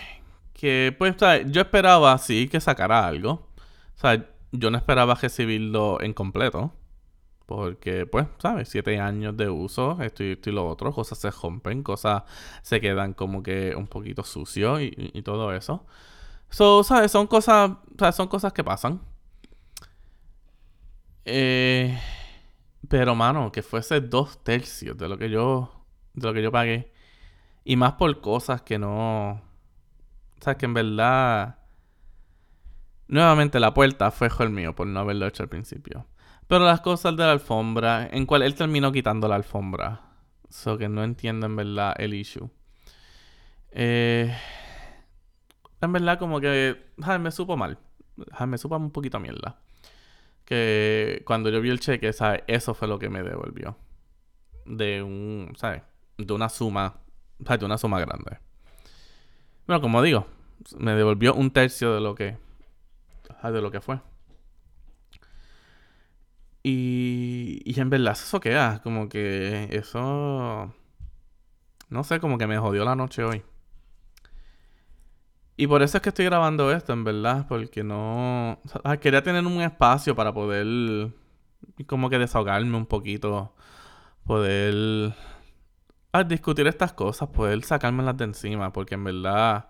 que, 0.52 0.94
pues, 0.98 1.16
yo 1.46 1.60
esperaba 1.60 2.16
sí 2.18 2.48
que 2.48 2.60
sacara 2.60 3.06
algo. 3.06 3.48
O 3.96 3.98
sea, 3.98 4.26
yo 4.52 4.70
no 4.70 4.78
esperaba 4.78 5.14
recibirlo 5.14 6.00
en 6.00 6.14
completo. 6.14 6.72
Porque, 7.46 8.06
pues, 8.06 8.26
¿sabes? 8.38 8.68
Siete 8.68 9.00
años 9.00 9.36
de 9.36 9.48
uso, 9.48 9.98
esto 10.02 10.24
y, 10.24 10.36
lo 10.46 10.66
otro, 10.68 10.92
cosas 10.92 11.18
se 11.18 11.30
rompen, 11.30 11.82
cosas 11.84 12.24
se 12.62 12.80
quedan 12.80 13.14
como 13.14 13.42
que 13.42 13.74
un 13.76 13.86
poquito 13.86 14.24
sucios 14.24 14.80
y, 14.82 15.22
todo 15.22 15.54
eso. 15.54 15.86
So, 16.50 16.82
¿sabes? 16.84 17.12
Son 17.12 17.26
cosas, 17.28 17.72
Son 18.14 18.28
cosas 18.28 18.52
que 18.52 18.64
pasan. 18.64 19.00
Eh, 21.24 21.98
pero, 22.88 23.14
mano, 23.14 23.52
que 23.52 23.62
fuese 23.62 24.00
dos 24.00 24.42
tercios 24.44 24.96
de 24.96 25.08
lo 25.08 25.18
que 25.18 25.30
yo, 25.30 25.70
de 26.14 26.26
lo 26.28 26.34
que 26.34 26.42
yo 26.42 26.52
pagué. 26.52 26.92
Y 27.64 27.76
más 27.76 27.94
por 27.94 28.20
cosas 28.20 28.62
que 28.62 28.78
no... 28.78 29.30
O 30.40 30.42
sea, 30.42 30.56
que 30.56 30.66
en 30.66 30.74
verdad... 30.74 31.58
Nuevamente 33.08 33.60
la 33.60 33.74
puerta 33.74 34.10
fue 34.10 34.28
el 34.40 34.50
mío 34.50 34.74
por 34.74 34.86
no 34.88 35.00
haberlo 35.00 35.26
hecho 35.26 35.42
al 35.44 35.48
principio. 35.48 36.06
Pero 36.48 36.64
las 36.64 36.80
cosas 36.80 37.16
de 37.16 37.24
la 37.24 37.32
alfombra, 37.32 38.08
en 38.10 38.24
cual 38.26 38.42
él 38.42 38.54
terminó 38.54 38.92
quitando 38.92 39.26
la 39.26 39.34
alfombra. 39.34 40.02
So 40.48 40.78
que 40.78 40.88
no 40.88 41.02
entiendo 41.02 41.46
en 41.46 41.56
verdad 41.56 41.94
el 41.98 42.14
issue. 42.14 42.48
Eh, 43.72 44.32
en 45.80 45.92
verdad 45.92 46.18
como 46.18 46.40
que 46.40 46.76
me 47.20 47.30
supo 47.30 47.56
mal. 47.56 47.78
me 48.46 48.58
supo 48.58 48.76
un 48.76 48.90
poquito 48.90 49.18
mierda. 49.18 49.58
Que 50.44 51.22
cuando 51.26 51.50
yo 51.50 51.60
vi 51.60 51.70
el 51.70 51.80
cheque, 51.80 52.12
¿sabes? 52.12 52.42
Eso 52.46 52.74
fue 52.74 52.86
lo 52.86 52.98
que 52.98 53.08
me 53.08 53.22
devolvió. 53.22 53.76
De 54.64 55.02
un, 55.02 55.52
¿sabes? 55.56 55.82
De 56.16 56.32
una 56.32 56.48
suma, 56.48 57.00
De 57.38 57.64
una 57.64 57.76
suma 57.76 58.00
grande. 58.00 58.38
Bueno, 59.66 59.82
como 59.82 60.00
digo, 60.00 60.26
me 60.78 60.94
devolvió 60.94 61.34
un 61.34 61.50
tercio 61.50 61.92
de 61.92 62.00
lo 62.00 62.14
que, 62.14 62.38
de 63.42 63.60
lo 63.60 63.70
que 63.72 63.80
fue. 63.80 64.00
Y, 66.68 67.62
y 67.64 67.80
en 67.80 67.90
verdad 67.90 68.14
eso 68.14 68.40
queda, 68.40 68.82
como 68.82 69.08
que 69.08 69.68
eso... 69.70 70.74
No 71.90 72.02
sé, 72.02 72.18
como 72.18 72.38
que 72.38 72.48
me 72.48 72.58
jodió 72.58 72.84
la 72.84 72.96
noche 72.96 73.22
hoy. 73.22 73.44
Y 75.56 75.68
por 75.68 75.82
eso 75.84 75.98
es 75.98 76.02
que 76.02 76.08
estoy 76.08 76.24
grabando 76.24 76.72
esto, 76.72 76.92
en 76.92 77.04
verdad, 77.04 77.46
porque 77.48 77.84
no... 77.84 78.58
quería 79.00 79.22
tener 79.22 79.46
un 79.46 79.62
espacio 79.62 80.16
para 80.16 80.34
poder 80.34 81.12
como 81.86 82.10
que 82.10 82.18
desahogarme 82.18 82.76
un 82.76 82.86
poquito, 82.86 83.54
poder 84.24 85.14
discutir 86.26 86.66
estas 86.66 86.92
cosas, 86.92 87.28
poder 87.28 87.62
sacármelas 87.62 88.16
de 88.16 88.24
encima, 88.24 88.72
porque 88.72 88.96
en 88.96 89.04
verdad... 89.04 89.68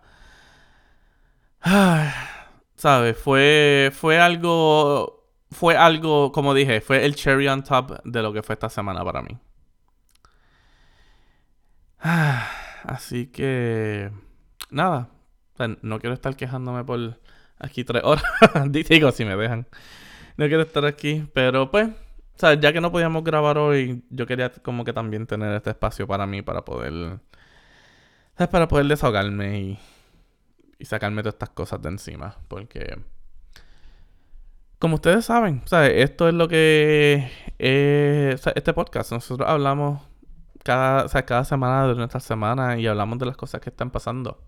¿Sabes? 2.76 3.18
Fue, 3.18 3.90
fue 3.92 4.18
algo 4.18 5.15
fue 5.50 5.76
algo, 5.76 6.32
como 6.32 6.54
dije, 6.54 6.80
fue 6.80 7.04
el 7.04 7.14
cherry 7.14 7.48
on 7.48 7.62
top 7.62 8.02
de 8.04 8.22
lo 8.22 8.32
que 8.32 8.42
fue 8.42 8.54
esta 8.54 8.68
semana 8.68 9.04
para 9.04 9.22
mí. 9.22 9.38
Así 12.85 13.26
que, 13.26 14.11
nada, 14.70 15.09
no 15.82 15.98
quiero 15.98 16.14
estar 16.14 16.37
quejándome 16.37 16.85
por 16.85 17.18
aquí 17.59 17.85
tres 17.85 18.02
horas. 18.04 18.24
Digo, 18.70 19.11
si 19.12 19.24
me 19.24 19.37
dejan. 19.37 19.66
No 20.37 20.46
quiero 20.46 20.62
estar 20.62 20.85
aquí, 20.85 21.26
pero 21.32 21.70
pues, 21.70 21.88
ya 22.38 22.72
que 22.72 22.80
no 22.80 22.92
podíamos 22.92 23.24
grabar 23.24 23.59
hoy, 23.59 24.04
yo 24.11 24.26
quería 24.26 24.50
como 24.50 24.85
que 24.85 24.92
también 24.92 25.26
tener 25.26 25.52
este 25.54 25.70
espacio 25.70 26.06
para 26.06 26.26
mí, 26.26 26.42
para 26.42 26.64
poder, 26.64 27.20
para 28.50 28.68
poder 28.68 28.87
desahogarme 28.87 29.61
y, 29.61 29.78
y 30.78 30.85
sacarme 30.85 31.22
todas 31.22 31.35
estas 31.35 31.50
cosas 31.50 31.80
de 31.80 31.88
encima, 31.88 32.37
porque 32.48 32.98
como 34.78 34.96
ustedes 34.96 35.24
saben, 35.24 35.62
esto 35.70 36.28
es 36.28 36.34
lo 36.34 36.48
que 36.48 37.30
es 37.58 38.46
este 38.46 38.72
podcast. 38.74 39.12
Nosotros 39.12 39.48
hablamos 39.48 40.02
cada, 40.62 41.08
cada 41.24 41.44
semana 41.44 41.86
de 41.88 41.94
nuestra 41.94 42.20
semana 42.20 42.78
y 42.78 42.86
hablamos 42.86 43.18
de 43.18 43.26
las 43.26 43.36
cosas 43.36 43.60
que 43.60 43.70
están 43.70 43.90
pasando. 43.90 44.38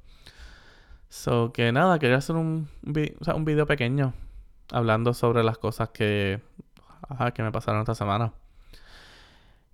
So 1.08 1.52
que 1.52 1.72
nada, 1.72 1.98
quería 1.98 2.16
hacer 2.16 2.36
un, 2.36 2.68
un 2.84 3.44
video 3.44 3.66
pequeño 3.66 4.12
hablando 4.70 5.14
sobre 5.14 5.42
las 5.42 5.58
cosas 5.58 5.90
que, 5.90 6.40
que 7.34 7.42
me 7.42 7.52
pasaron 7.52 7.80
esta 7.80 7.94
semana. 7.94 8.32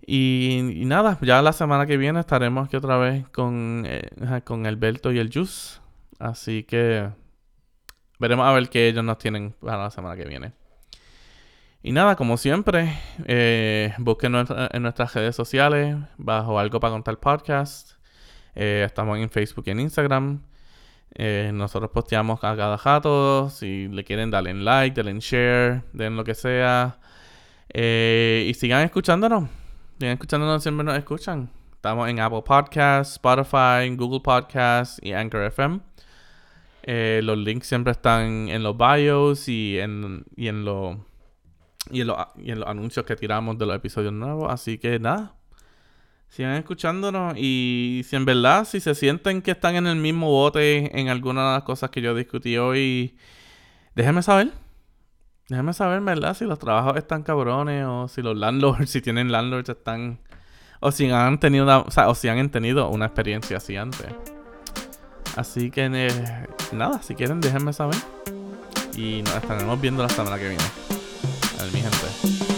Y, 0.07 0.83
nada, 0.85 1.17
ya 1.21 1.41
la 1.41 1.51
semana 1.51 1.85
que 1.87 1.97
viene 1.97 2.19
estaremos 2.19 2.67
aquí 2.67 2.77
otra 2.77 2.97
vez 2.97 3.27
con, 3.29 3.83
eh, 3.87 4.41
con 4.43 4.65
Alberto 4.67 5.11
y 5.11 5.17
el 5.17 5.31
Juice. 5.33 5.79
Así 6.19 6.63
que 6.63 7.09
veremos 8.19 8.45
a 8.45 8.53
ver 8.53 8.69
qué 8.69 8.87
ellos 8.87 9.03
nos 9.03 9.17
tienen 9.17 9.55
para 9.59 9.83
la 9.83 9.91
semana 9.91 10.15
que 10.15 10.25
viene. 10.25 10.53
Y 11.85 11.91
nada, 11.91 12.15
como 12.15 12.35
siempre, 12.37 12.97
eh, 13.25 13.93
busquen 13.99 14.33
en 14.35 14.81
nuestras 14.81 15.13
redes 15.13 15.35
sociales 15.35 15.95
bajo 16.17 16.57
Algo 16.57 16.79
para 16.79 16.93
Contar 16.93 17.19
Podcast. 17.19 17.91
Eh, 18.55 18.83
estamos 18.87 19.19
en 19.19 19.29
Facebook 19.29 19.65
y 19.67 19.69
en 19.69 19.81
Instagram. 19.81 20.41
Eh, 21.13 21.51
nosotros 21.53 21.91
posteamos 21.91 22.43
a 22.43 22.55
cada 22.55 22.77
rato. 22.77 23.51
Si 23.51 23.87
le 23.87 24.03
quieren, 24.03 24.31
darle 24.31 24.49
en 24.49 24.65
like, 24.65 24.95
denle 24.95 25.11
en 25.11 25.19
share, 25.19 25.83
den 25.93 26.17
lo 26.17 26.23
que 26.23 26.33
sea. 26.33 26.97
y 27.71 28.51
sigan 28.55 28.81
escuchándonos. 28.81 29.47
Sigan 29.99 30.13
escuchándonos, 30.13 30.63
siempre 30.63 30.83
nos 30.83 30.97
escuchan. 30.97 31.51
Estamos 31.71 32.09
en 32.09 32.19
Apple 32.19 32.41
Podcasts, 32.43 33.13
Spotify, 33.13 33.95
Google 33.95 34.21
Podcasts 34.21 34.99
y 35.03 35.13
Anchor 35.13 35.43
FM. 35.43 35.81
Eh, 36.87 37.21
los 37.23 37.39
links 37.39 37.65
siempre 37.65 37.91
están 37.91 38.47
en 38.47 38.61
los 38.61 38.77
bios 38.77 39.49
y 39.49 39.79
en, 39.79 40.23
y 40.35 40.49
en, 40.49 40.63
lo, 40.63 41.03
y, 41.89 42.01
en 42.01 42.07
los 42.59 42.67
anuncios 42.67 43.07
que 43.07 43.15
tiramos 43.15 43.57
de 43.57 43.65
los 43.65 43.75
episodios 43.75 44.13
nuevos. 44.13 44.51
Así 44.51 44.77
que 44.77 44.99
nada, 44.99 45.35
sigan 46.29 46.53
escuchándonos 46.53 47.33
y 47.37 48.03
si 48.05 48.15
en 48.15 48.25
verdad, 48.25 48.65
si 48.65 48.79
se 48.79 48.93
sienten 48.93 49.41
que 49.41 49.51
están 49.51 49.75
en 49.75 49.87
el 49.87 49.95
mismo 49.95 50.29
bote 50.29 50.99
en 50.99 51.09
alguna 51.09 51.47
de 51.47 51.53
las 51.55 51.63
cosas 51.63 51.89
que 51.89 52.01
yo 52.01 52.13
discutí 52.13 52.55
hoy, 52.57 53.17
déjenme 53.95 54.21
saber. 54.21 54.51
Déjenme 55.49 55.73
saber, 55.73 56.01
¿verdad? 56.01 56.35
Si 56.35 56.45
los 56.45 56.59
trabajos 56.59 56.97
están 56.97 57.23
cabrones 57.23 57.83
o 57.87 58.07
si 58.07 58.21
los 58.21 58.37
landlords, 58.37 58.89
si 58.91 59.01
tienen 59.01 59.31
landlords, 59.31 59.69
están 59.69 60.19
o 60.81 60.91
si 60.91 61.09
han 61.09 61.39
tenido 61.39 61.65
o, 61.83 61.89
sea, 61.89 62.09
o 62.09 62.13
si 62.13 62.27
han 62.27 62.51
tenido 62.51 62.89
una 62.89 63.07
experiencia 63.07 63.57
así 63.57 63.75
antes. 63.75 64.34
Así 65.35 65.69
que 65.69 65.89
eh, 65.91 66.47
nada, 66.71 67.01
si 67.01 67.15
quieren 67.15 67.41
déjenme 67.41 67.73
saber. 67.73 67.97
Y 68.95 69.21
nos 69.23 69.35
estaremos 69.35 69.79
viendo 69.81 70.01
la 70.03 70.09
semana 70.09 70.37
que 70.37 70.49
viene. 70.49 70.63
A 71.59 71.65
mi 71.65 71.81
gente. 71.81 72.54